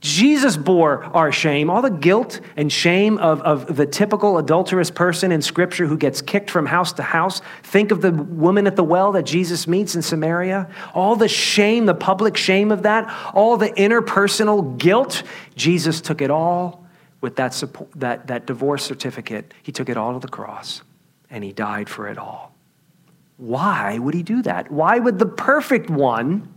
Jesus 0.00 0.56
bore 0.56 1.04
our 1.04 1.30
shame, 1.32 1.68
all 1.68 1.82
the 1.82 1.90
guilt 1.90 2.40
and 2.56 2.72
shame 2.72 3.18
of, 3.18 3.42
of 3.42 3.76
the 3.76 3.84
typical 3.84 4.38
adulterous 4.38 4.90
person 4.90 5.32
in 5.32 5.42
Scripture 5.42 5.86
who 5.86 5.98
gets 5.98 6.22
kicked 6.22 6.48
from 6.50 6.64
house 6.64 6.94
to 6.94 7.02
house. 7.02 7.42
Think 7.62 7.90
of 7.90 8.00
the 8.00 8.12
woman 8.12 8.66
at 8.66 8.76
the 8.76 8.84
well 8.84 9.12
that 9.12 9.24
Jesus 9.24 9.68
meets 9.68 9.96
in 9.96 10.00
Samaria. 10.00 10.70
All 10.94 11.14
the 11.14 11.28
shame, 11.28 11.84
the 11.84 11.94
public 11.94 12.38
shame 12.38 12.72
of 12.72 12.84
that, 12.84 13.12
all 13.34 13.58
the 13.58 13.68
interpersonal 13.68 14.78
guilt. 14.78 15.24
Jesus 15.56 16.00
took 16.00 16.22
it 16.22 16.30
all 16.30 16.86
with 17.20 17.36
that, 17.36 17.52
support, 17.52 17.90
that, 17.96 18.28
that 18.28 18.46
divorce 18.46 18.84
certificate, 18.84 19.52
he 19.62 19.72
took 19.72 19.88
it 19.88 19.96
all 19.96 20.14
to 20.14 20.20
the 20.20 20.28
cross 20.28 20.82
and 21.36 21.44
he 21.44 21.52
died 21.52 21.86
for 21.86 22.08
it 22.08 22.16
all. 22.16 22.54
Why 23.36 23.98
would 23.98 24.14
he 24.14 24.22
do 24.22 24.40
that? 24.40 24.70
Why 24.70 24.98
would 24.98 25.18
the 25.18 25.26
perfect 25.26 25.90
one 25.90 26.48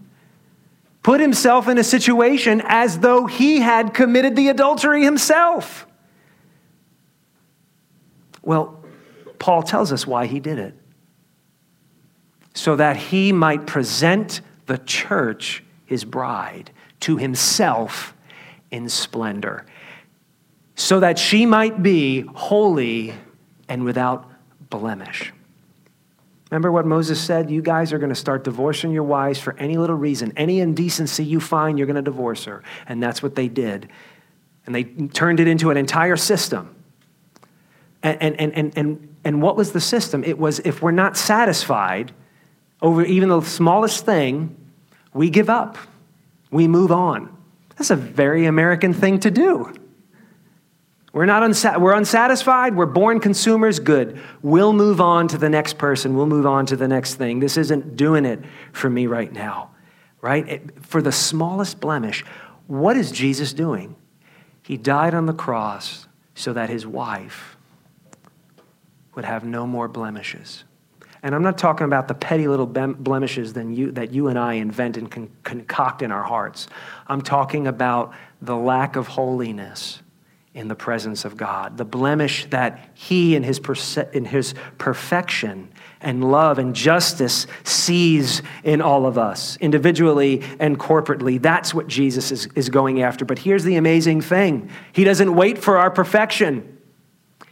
put 1.03 1.19
himself 1.19 1.67
in 1.67 1.77
a 1.77 1.83
situation 1.83 2.61
as 2.63 2.99
though 2.99 3.25
he 3.25 3.59
had 3.59 3.93
committed 3.93 4.37
the 4.37 4.47
adultery 4.47 5.03
himself? 5.03 5.85
Well, 8.41 8.81
Paul 9.37 9.63
tells 9.63 9.91
us 9.91 10.07
why 10.07 10.27
he 10.27 10.39
did 10.39 10.57
it. 10.57 10.73
So 12.53 12.77
that 12.77 12.95
he 12.95 13.33
might 13.33 13.67
present 13.67 14.39
the 14.65 14.77
church, 14.77 15.61
his 15.87 16.05
bride, 16.05 16.71
to 17.01 17.17
himself 17.17 18.13
in 18.71 18.87
splendor 18.87 19.65
so 20.75 21.01
that 21.01 21.19
she 21.19 21.45
might 21.45 21.83
be 21.83 22.21
holy 22.21 23.13
and 23.67 23.83
without 23.83 24.25
blemish. 24.69 25.33
Remember 26.49 26.71
what 26.71 26.85
Moses 26.85 27.21
said? 27.21 27.51
You 27.51 27.61
guys 27.61 27.93
are 27.93 27.99
going 27.99 28.09
to 28.09 28.15
start 28.15 28.43
divorcing 28.43 28.91
your 28.91 29.03
wives 29.03 29.39
for 29.39 29.55
any 29.57 29.77
little 29.77 29.95
reason. 29.95 30.33
Any 30.35 30.61
indecency 30.61 31.23
you 31.23 31.39
find, 31.39 31.77
you're 31.77 31.85
going 31.85 31.95
to 31.95 32.01
divorce 32.01 32.45
her. 32.45 32.63
And 32.87 33.01
that's 33.01 33.21
what 33.21 33.35
they 33.35 33.47
did. 33.47 33.87
And 34.65 34.73
they 34.73 34.83
turned 34.83 35.39
it 35.39 35.47
into 35.47 35.69
an 35.69 35.77
entire 35.77 36.17
system. 36.17 36.75
And, 38.01 38.39
and, 38.39 38.53
and, 38.53 38.77
and, 38.77 39.15
and 39.23 39.41
what 39.41 39.55
was 39.55 39.73
the 39.73 39.81
system? 39.81 40.23
It 40.23 40.39
was 40.39 40.59
if 40.59 40.81
we're 40.81 40.91
not 40.91 41.17
satisfied 41.17 42.13
over 42.81 43.03
even 43.03 43.29
the 43.29 43.41
smallest 43.41 44.05
thing, 44.05 44.55
we 45.13 45.29
give 45.29 45.49
up, 45.49 45.77
we 46.49 46.67
move 46.67 46.91
on. 46.91 47.35
That's 47.77 47.89
a 47.91 47.95
very 47.95 48.45
American 48.45 48.93
thing 48.93 49.19
to 49.21 49.31
do. 49.31 49.73
We're 51.11 51.25
not 51.25 51.41
unsa- 51.41 51.79
we're 51.79 51.93
unsatisfied. 51.93 52.75
We're 52.75 52.85
born 52.85 53.19
consumers. 53.19 53.79
Good. 53.79 54.19
We'll 54.41 54.73
move 54.73 55.01
on 55.01 55.27
to 55.29 55.37
the 55.37 55.49
next 55.49 55.77
person. 55.77 56.15
We'll 56.15 56.27
move 56.27 56.45
on 56.45 56.65
to 56.67 56.75
the 56.75 56.87
next 56.87 57.15
thing. 57.15 57.39
This 57.39 57.57
isn't 57.57 57.95
doing 57.95 58.25
it 58.25 58.39
for 58.73 58.89
me 58.89 59.07
right 59.07 59.31
now, 59.31 59.71
right? 60.21 60.47
It, 60.47 60.85
for 60.85 61.01
the 61.01 61.11
smallest 61.11 61.79
blemish, 61.79 62.23
what 62.67 62.95
is 62.95 63.11
Jesus 63.11 63.53
doing? 63.53 63.95
He 64.61 64.77
died 64.77 65.15
on 65.15 65.25
the 65.25 65.33
cross 65.33 66.07
so 66.35 66.53
that 66.53 66.69
his 66.69 66.85
wife 66.85 67.57
would 69.15 69.25
have 69.25 69.43
no 69.43 69.65
more 69.65 69.87
blemishes. 69.87 70.63
And 71.23 71.35
I'm 71.35 71.41
not 71.41 71.57
talking 71.57 71.85
about 71.85 72.07
the 72.07 72.13
petty 72.13 72.47
little 72.47 72.67
blemishes 72.67 73.53
you, 73.55 73.91
that 73.91 74.13
you 74.13 74.27
and 74.27 74.39
I 74.39 74.53
invent 74.53 74.95
and 74.95 75.11
con- 75.11 75.29
concoct 75.43 76.01
in 76.01 76.11
our 76.11 76.23
hearts. 76.23 76.67
I'm 77.07 77.21
talking 77.21 77.67
about 77.67 78.13
the 78.41 78.55
lack 78.55 78.95
of 78.95 79.07
holiness 79.07 80.01
in 80.53 80.67
the 80.67 80.75
presence 80.75 81.25
of 81.25 81.37
God, 81.37 81.77
the 81.77 81.85
blemish 81.85 82.45
that 82.49 82.89
He 82.95 83.35
in 83.35 83.43
His, 83.43 83.59
perse- 83.59 83.97
in 84.13 84.25
his 84.25 84.55
perfection 84.77 85.69
and 86.01 86.31
love 86.31 86.57
and 86.59 86.73
justice 86.73 87.45
sees 87.63 88.41
in 88.63 88.81
all 88.81 89.05
of 89.05 89.17
us, 89.17 89.57
individually 89.57 90.41
and 90.59 90.79
corporately. 90.79 91.41
That's 91.41 91.73
what 91.73 91.87
Jesus 91.87 92.31
is, 92.31 92.47
is 92.55 92.69
going 92.69 93.01
after. 93.01 93.25
But 93.25 93.39
here's 93.39 93.63
the 93.63 93.75
amazing 93.75 94.21
thing 94.21 94.69
He 94.91 95.03
doesn't 95.03 95.35
wait 95.35 95.57
for 95.57 95.77
our 95.77 95.91
perfection. 95.91 96.77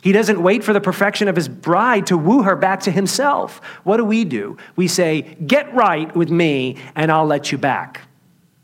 He 0.02 0.12
doesn't 0.12 0.42
wait 0.42 0.64
for 0.64 0.74
the 0.74 0.80
perfection 0.82 1.28
of 1.28 1.36
his 1.36 1.50
bride 1.50 2.08
to 2.08 2.18
woo 2.18 2.44
her 2.44 2.56
back 2.56 2.82
to 2.82 2.92
himself. 2.92 3.60
What 3.84 3.98
do 3.98 4.06
we 4.06 4.26
do? 4.26 4.58
We 4.76 4.88
say, 4.88 5.22
Get 5.46 5.74
right 5.74 6.16
with 6.16 6.30
me, 6.30 6.78
and 6.96 7.12
I'll 7.12 7.26
let 7.26 7.52
you 7.52 7.58
back. 7.58 8.07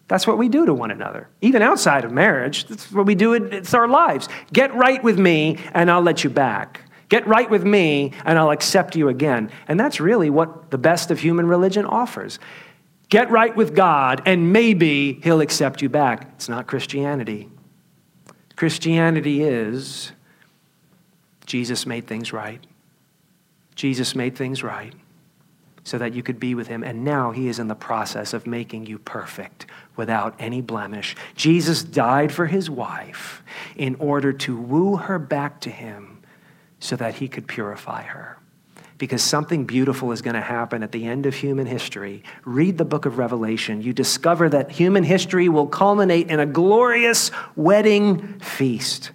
That's 0.07 0.27
what 0.27 0.37
we 0.37 0.49
do 0.49 0.65
to 0.65 0.73
one 0.73 0.91
another, 0.91 1.29
even 1.41 1.61
outside 1.61 2.03
of 2.03 2.11
marriage. 2.11 2.65
That's 2.67 2.91
what 2.91 3.05
we 3.05 3.15
do, 3.15 3.33
it's 3.33 3.73
our 3.73 3.87
lives. 3.87 4.27
Get 4.51 4.73
right 4.75 5.01
with 5.03 5.17
me, 5.17 5.57
and 5.73 5.89
I'll 5.89 6.01
let 6.01 6.23
you 6.23 6.29
back. 6.29 6.81
Get 7.09 7.25
right 7.27 7.49
with 7.49 7.63
me, 7.63 8.11
and 8.25 8.37
I'll 8.37 8.51
accept 8.51 8.95
you 8.95 9.07
again. 9.07 9.49
And 9.67 9.79
that's 9.79 9.99
really 9.99 10.29
what 10.29 10.71
the 10.71 10.77
best 10.77 11.11
of 11.11 11.19
human 11.19 11.47
religion 11.47 11.85
offers. 11.85 12.39
Get 13.09 13.29
right 13.29 13.55
with 13.55 13.75
God, 13.75 14.21
and 14.25 14.51
maybe 14.51 15.19
He'll 15.23 15.41
accept 15.41 15.81
you 15.81 15.89
back. 15.89 16.29
It's 16.35 16.49
not 16.49 16.67
Christianity. 16.67 17.49
Christianity 18.55 19.43
is 19.43 20.11
Jesus 21.45 21.85
made 21.85 22.07
things 22.07 22.33
right. 22.33 22.65
Jesus 23.75 24.15
made 24.15 24.35
things 24.35 24.63
right 24.63 24.93
so 25.83 25.97
that 25.97 26.13
you 26.13 26.23
could 26.23 26.39
be 26.39 26.55
with 26.55 26.67
him. 26.67 26.83
And 26.83 27.03
now 27.03 27.31
he 27.31 27.47
is 27.47 27.59
in 27.59 27.67
the 27.67 27.75
process 27.75 28.33
of 28.33 28.47
making 28.47 28.85
you 28.85 28.97
perfect 28.99 29.65
without 29.95 30.35
any 30.39 30.61
blemish. 30.61 31.15
Jesus 31.35 31.83
died 31.83 32.31
for 32.31 32.45
his 32.45 32.69
wife 32.69 33.43
in 33.75 33.95
order 33.95 34.31
to 34.33 34.57
woo 34.57 34.95
her 34.95 35.19
back 35.19 35.59
to 35.61 35.69
him 35.69 36.21
so 36.79 36.95
that 36.95 37.15
he 37.15 37.27
could 37.27 37.47
purify 37.47 38.03
her. 38.03 38.37
Because 38.97 39.21
something 39.21 39.65
beautiful 39.65 40.11
is 40.13 40.21
going 40.21 40.35
to 40.35 40.41
happen 40.41 40.83
at 40.83 40.93
the 40.93 41.05
end 41.05 41.25
of 41.25 41.35
human 41.35 41.65
history. 41.65 42.23
Read 42.45 42.77
the 42.77 42.85
book 42.85 43.05
of 43.05 43.17
Revelation. 43.17 43.81
You 43.81 43.91
discover 43.91 44.47
that 44.49 44.71
human 44.71 45.03
history 45.03 45.49
will 45.49 45.67
culminate 45.67 46.29
in 46.29 46.39
a 46.39 46.45
glorious 46.45 47.31
wedding 47.55 48.39
feast 48.39 49.11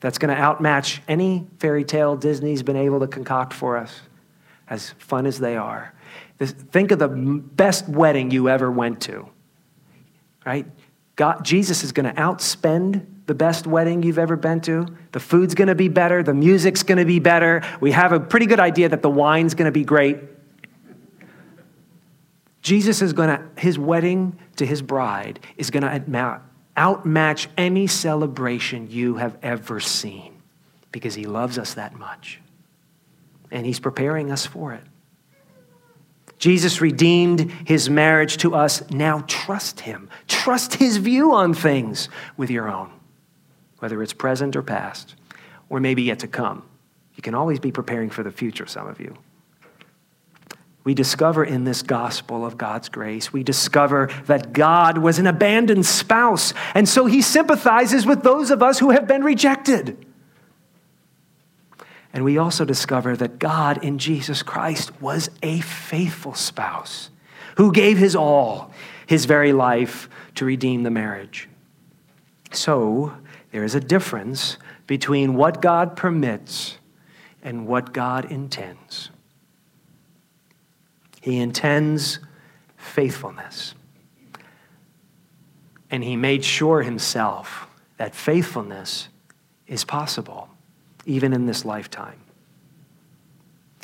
that's 0.00 0.18
going 0.18 0.34
to 0.34 0.40
outmatch 0.40 1.00
any 1.06 1.46
fairy 1.58 1.84
tale 1.84 2.16
Disney's 2.16 2.64
been 2.64 2.76
able 2.76 2.98
to 3.00 3.06
concoct 3.06 3.52
for 3.52 3.76
us 3.76 4.00
as 4.68 4.90
fun 4.98 5.26
as 5.26 5.38
they 5.38 5.56
are. 5.56 5.94
Think 6.40 6.90
of 6.90 6.98
the 6.98 7.08
best 7.08 7.88
wedding 7.88 8.30
you 8.30 8.48
ever 8.48 8.70
went 8.70 9.02
to, 9.02 9.28
right? 10.44 10.66
God, 11.16 11.44
Jesus 11.44 11.84
is 11.84 11.92
going 11.92 12.12
to 12.12 12.20
outspend 12.20 13.06
the 13.26 13.34
best 13.34 13.66
wedding 13.66 14.02
you've 14.02 14.18
ever 14.18 14.34
been 14.34 14.60
to. 14.62 14.86
The 15.12 15.20
food's 15.20 15.54
going 15.54 15.68
to 15.68 15.74
be 15.74 15.88
better. 15.88 16.22
The 16.22 16.34
music's 16.34 16.82
going 16.82 16.98
to 16.98 17.04
be 17.04 17.20
better. 17.20 17.62
We 17.80 17.92
have 17.92 18.12
a 18.12 18.18
pretty 18.18 18.46
good 18.46 18.60
idea 18.60 18.88
that 18.88 19.02
the 19.02 19.10
wine's 19.10 19.54
going 19.54 19.66
to 19.66 19.72
be 19.72 19.84
great. 19.84 20.18
Jesus 22.60 23.02
is 23.02 23.12
going 23.12 23.28
to, 23.28 23.48
his 23.56 23.78
wedding 23.78 24.38
to 24.56 24.66
his 24.66 24.82
bride 24.82 25.40
is 25.56 25.70
going 25.70 25.82
to 25.82 26.40
outmatch 26.76 27.48
any 27.56 27.86
celebration 27.86 28.90
you 28.90 29.16
have 29.16 29.36
ever 29.42 29.78
seen 29.80 30.42
because 30.90 31.14
he 31.14 31.26
loves 31.26 31.58
us 31.58 31.74
that 31.74 31.94
much 31.94 32.41
and 33.52 33.64
He's 33.64 33.80
preparing 33.80 34.32
us 34.32 34.44
for 34.44 34.72
it. 34.72 34.82
Jesus 36.42 36.80
redeemed 36.80 37.52
his 37.64 37.88
marriage 37.88 38.38
to 38.38 38.56
us. 38.56 38.82
Now 38.90 39.22
trust 39.28 39.78
him. 39.78 40.08
Trust 40.26 40.74
his 40.74 40.96
view 40.96 41.32
on 41.32 41.54
things 41.54 42.08
with 42.36 42.50
your 42.50 42.68
own, 42.68 42.90
whether 43.78 44.02
it's 44.02 44.12
present 44.12 44.56
or 44.56 44.62
past, 44.64 45.14
or 45.68 45.78
maybe 45.78 46.02
yet 46.02 46.18
to 46.18 46.26
come. 46.26 46.64
You 47.14 47.22
can 47.22 47.36
always 47.36 47.60
be 47.60 47.70
preparing 47.70 48.10
for 48.10 48.24
the 48.24 48.32
future, 48.32 48.66
some 48.66 48.88
of 48.88 48.98
you. 48.98 49.16
we 50.82 50.94
discover 50.94 51.44
in 51.44 51.62
this 51.62 51.80
gospel 51.80 52.44
of 52.44 52.58
God's 52.58 52.88
grace, 52.88 53.32
we 53.32 53.44
discover 53.44 54.10
that 54.26 54.52
God 54.52 54.98
was 54.98 55.20
an 55.20 55.28
abandoned 55.28 55.86
spouse, 55.86 56.54
and 56.74 56.88
so 56.88 57.06
he 57.06 57.22
sympathizes 57.22 58.04
with 58.04 58.24
those 58.24 58.50
of 58.50 58.64
us 58.64 58.80
who 58.80 58.90
have 58.90 59.06
been 59.06 59.22
rejected. 59.22 60.04
And 62.12 62.24
we 62.24 62.36
also 62.38 62.64
discover 62.64 63.16
that 63.16 63.38
God 63.38 63.82
in 63.82 63.98
Jesus 63.98 64.42
Christ 64.42 65.00
was 65.00 65.30
a 65.42 65.60
faithful 65.60 66.34
spouse 66.34 67.10
who 67.56 67.72
gave 67.72 67.98
his 67.98 68.14
all, 68.14 68.72
his 69.06 69.24
very 69.24 69.52
life, 69.52 70.08
to 70.34 70.44
redeem 70.44 70.82
the 70.82 70.90
marriage. 70.90 71.48
So 72.50 73.14
there 73.50 73.64
is 73.64 73.74
a 73.74 73.80
difference 73.80 74.58
between 74.86 75.34
what 75.34 75.62
God 75.62 75.96
permits 75.96 76.78
and 77.42 77.66
what 77.66 77.92
God 77.92 78.30
intends. 78.30 79.10
He 81.20 81.38
intends 81.38 82.18
faithfulness. 82.76 83.74
And 85.90 86.02
he 86.02 86.16
made 86.16 86.44
sure 86.44 86.82
himself 86.82 87.66
that 87.96 88.14
faithfulness 88.14 89.08
is 89.66 89.84
possible, 89.84 90.48
even 91.04 91.32
in 91.32 91.46
this 91.46 91.64
lifetime. 91.64 92.20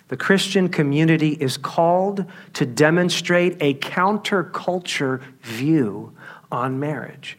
The 0.08 0.16
Christian 0.16 0.68
community 0.68 1.32
is 1.32 1.56
called 1.56 2.24
to 2.54 2.64
demonstrate 2.64 3.56
a 3.60 3.74
counterculture 3.74 5.22
view 5.42 6.14
on 6.50 6.80
marriage. 6.80 7.38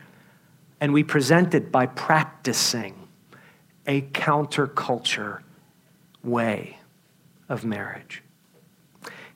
And 0.80 0.94
we 0.94 1.04
present 1.04 1.54
it 1.56 1.72
by 1.72 1.88
practicing 1.88 2.96
a 3.88 4.02
counterculture 4.02 5.42
way 6.24 6.78
of 7.50 7.66
marriage. 7.66 8.22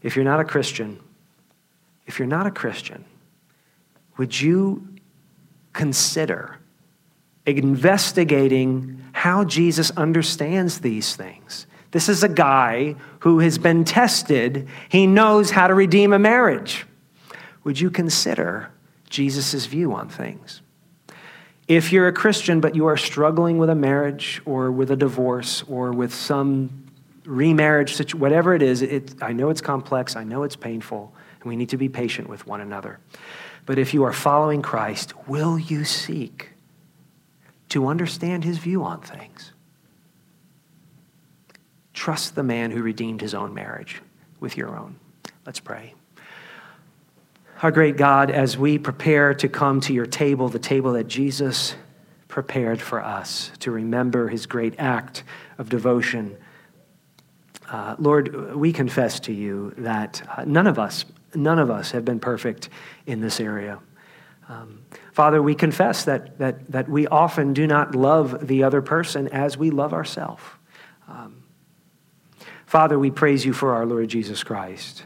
If 0.03 0.15
you're 0.15 0.25
not 0.25 0.39
a 0.39 0.45
Christian, 0.45 0.99
if 2.05 2.19
you're 2.19 2.27
not 2.27 2.45
a 2.45 2.51
Christian, 2.51 3.03
would 4.17 4.39
you 4.39 4.87
consider 5.73 6.59
investigating 7.47 9.02
how 9.23 9.45
Jesus 9.45 9.89
understands 9.91 10.81
these 10.81 11.15
things? 11.15 11.65
This 11.91 12.09
is 12.09 12.23
a 12.23 12.27
guy 12.27 12.97
who 13.19 13.39
has 13.39 13.57
been 13.57 13.85
tested. 13.85 14.67
He 14.89 15.07
knows 15.07 15.49
how 15.49 15.67
to 15.67 15.73
redeem 15.73 16.11
a 16.11 16.19
marriage. 16.19 16.85
Would 17.63 17.79
you 17.79 17.89
consider 17.89 18.69
Jesus' 19.09 19.65
view 19.65 19.93
on 19.93 20.09
things? 20.09 20.61
If 21.69 21.93
you're 21.93 22.09
a 22.09 22.11
Christian 22.11 22.59
but 22.59 22.75
you 22.75 22.85
are 22.87 22.97
struggling 22.97 23.59
with 23.59 23.69
a 23.69 23.75
marriage 23.75 24.41
or 24.43 24.73
with 24.73 24.91
a 24.91 24.97
divorce 24.97 25.63
or 25.69 25.93
with 25.93 26.13
some 26.13 26.85
remarriage, 27.23 28.13
whatever 28.13 28.53
it 28.53 28.61
is, 28.61 28.81
it, 28.81 29.15
I 29.23 29.31
know 29.31 29.49
it's 29.49 29.61
complex, 29.61 30.17
I 30.17 30.25
know 30.25 30.43
it's 30.43 30.57
painful, 30.57 31.13
and 31.39 31.49
we 31.49 31.55
need 31.55 31.69
to 31.69 31.77
be 31.77 31.87
patient 31.87 32.27
with 32.27 32.45
one 32.45 32.59
another. 32.59 32.99
But 33.65 33.79
if 33.79 33.93
you 33.93 34.03
are 34.03 34.11
following 34.11 34.61
Christ, 34.61 35.13
will 35.29 35.57
you 35.57 35.85
seek 35.85 36.52
to 37.73 37.87
understand 37.87 38.43
his 38.43 38.57
view 38.57 38.83
on 38.83 39.01
things? 39.01 39.51
Trust 41.93 42.35
the 42.35 42.43
man 42.43 42.71
who 42.71 42.81
redeemed 42.81 43.21
his 43.21 43.33
own 43.33 43.53
marriage 43.53 44.01
with 44.39 44.57
your 44.57 44.77
own. 44.77 44.95
Let's 45.45 45.59
pray. 45.59 45.93
Our 47.61 47.71
great 47.71 47.97
God, 47.97 48.31
as 48.31 48.57
we 48.57 48.77
prepare 48.77 49.33
to 49.35 49.47
come 49.47 49.79
to 49.81 49.93
your 49.93 50.05
table, 50.05 50.49
the 50.49 50.59
table 50.59 50.93
that 50.93 51.07
Jesus 51.07 51.75
prepared 52.27 52.81
for 52.81 53.03
us 53.03 53.51
to 53.59 53.71
remember 53.71 54.27
his 54.27 54.45
great 54.45 54.75
act 54.79 55.23
of 55.57 55.69
devotion 55.69 56.37
uh, 57.73 57.95
Lord, 57.97 58.55
we 58.55 58.71
confess 58.71 59.19
to 59.21 59.33
you 59.33 59.73
that 59.79 60.21
uh, 60.37 60.43
none 60.45 60.67
of 60.67 60.77
us, 60.77 61.05
none 61.33 61.57
of 61.57 61.71
us 61.71 61.89
have 61.91 62.05
been 62.05 62.19
perfect 62.19 62.69
in 63.07 63.19
this 63.19 63.39
area. 63.39 63.79
Um, 64.49 64.85
Father, 65.11 65.41
we 65.41 65.55
confess 65.55 66.05
that, 66.05 66.37
that, 66.39 66.71
that 66.71 66.89
we 66.89 67.07
often 67.07 67.53
do 67.53 67.65
not 67.67 67.95
love 67.95 68.47
the 68.47 68.63
other 68.63 68.81
person 68.81 69.27
as 69.29 69.57
we 69.57 69.69
love 69.69 69.93
ourselves. 69.93 70.43
Um, 71.07 71.43
Father, 72.65 72.97
we 72.97 73.11
praise 73.11 73.45
you 73.45 73.53
for 73.53 73.73
our 73.73 73.85
Lord 73.85 74.09
Jesus 74.09 74.43
Christ, 74.43 75.05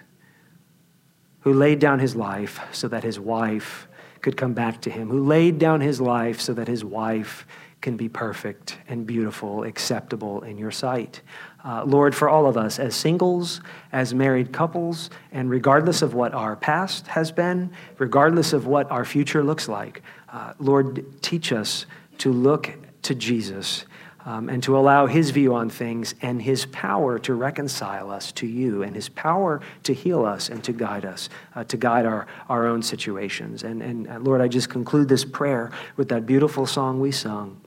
who 1.41 1.53
laid 1.53 1.79
down 1.79 1.99
his 1.99 2.15
life 2.15 2.59
so 2.71 2.87
that 2.87 3.03
his 3.03 3.19
wife 3.19 3.87
could 4.21 4.37
come 4.37 4.53
back 4.53 4.81
to 4.81 4.89
him, 4.89 5.09
who 5.09 5.23
laid 5.23 5.59
down 5.59 5.81
his 5.81 6.01
life 6.01 6.41
so 6.41 6.53
that 6.53 6.67
his 6.67 6.83
wife 6.83 7.45
can 7.81 7.95
be 7.95 8.09
perfect 8.09 8.77
and 8.87 9.05
beautiful, 9.05 9.63
acceptable 9.63 10.41
in 10.41 10.57
your 10.57 10.71
sight. 10.71 11.21
Uh, 11.63 11.83
Lord, 11.85 12.15
for 12.15 12.29
all 12.29 12.45
of 12.45 12.57
us, 12.57 12.79
as 12.79 12.95
singles, 12.95 13.61
as 13.91 14.13
married 14.13 14.51
couples, 14.51 15.09
and 15.31 15.49
regardless 15.49 16.01
of 16.01 16.13
what 16.13 16.33
our 16.33 16.55
past 16.55 17.07
has 17.07 17.31
been, 17.31 17.71
regardless 17.97 18.53
of 18.53 18.65
what 18.65 18.89
our 18.89 19.05
future 19.05 19.43
looks 19.43 19.67
like, 19.67 20.01
uh, 20.29 20.53
Lord, 20.59 21.05
teach 21.21 21.51
us 21.51 21.85
to 22.19 22.31
look 22.31 22.73
to 23.03 23.13
Jesus 23.13 23.85
um, 24.27 24.49
and 24.49 24.61
to 24.61 24.77
allow 24.77 25.05
his 25.05 25.29
view 25.29 25.55
on 25.55 25.69
things 25.69 26.13
and 26.21 26.41
his 26.41 26.65
power 26.65 27.17
to 27.17 27.33
reconcile 27.33 28.11
us 28.11 28.33
to 28.33 28.45
you 28.45 28.83
and 28.83 28.93
his 28.93 29.07
power 29.07 29.61
to 29.83 29.93
heal 29.93 30.25
us 30.25 30.49
and 30.49 30.61
to 30.65 30.73
guide 30.73 31.05
us, 31.05 31.29
uh, 31.55 31.63
to 31.63 31.77
guide 31.77 32.05
our, 32.05 32.27
our 32.49 32.67
own 32.67 32.83
situations. 32.83 33.63
And, 33.63 33.81
and 33.81 34.09
uh, 34.09 34.19
Lord, 34.19 34.41
I 34.41 34.49
just 34.49 34.69
conclude 34.69 35.07
this 35.07 35.23
prayer 35.23 35.71
with 35.95 36.09
that 36.09 36.25
beautiful 36.25 36.65
song 36.65 36.99
we 36.99 37.09
sung. 37.09 37.61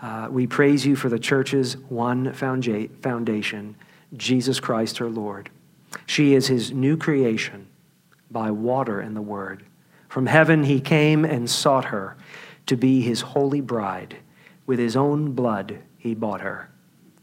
Uh, 0.00 0.28
we 0.30 0.46
praise 0.46 0.86
you 0.86 0.96
for 0.96 1.10
the 1.10 1.18
church's 1.18 1.76
one 1.90 2.32
foundation, 2.32 3.76
Jesus 4.16 4.58
Christ, 4.58 4.96
her 4.96 5.10
Lord. 5.10 5.50
She 6.06 6.32
is 6.32 6.46
his 6.46 6.72
new 6.72 6.96
creation 6.96 7.66
by 8.30 8.50
water 8.50 9.00
and 9.00 9.14
the 9.14 9.20
word. 9.20 9.66
From 10.08 10.24
heaven 10.24 10.64
he 10.64 10.80
came 10.80 11.26
and 11.26 11.50
sought 11.50 11.86
her 11.86 12.16
to 12.64 12.76
be 12.76 13.02
his 13.02 13.20
holy 13.20 13.60
bride. 13.60 14.16
With 14.64 14.80
his 14.80 14.96
own 14.96 15.30
blood 15.30 15.78
he 16.06 16.14
bought 16.14 16.40
her, 16.40 16.70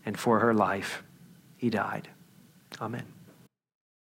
and 0.05 0.19
for 0.19 0.39
her 0.39 0.53
life 0.53 1.03
he 1.55 1.69
died. 1.69 2.09
Amen. 2.81 3.12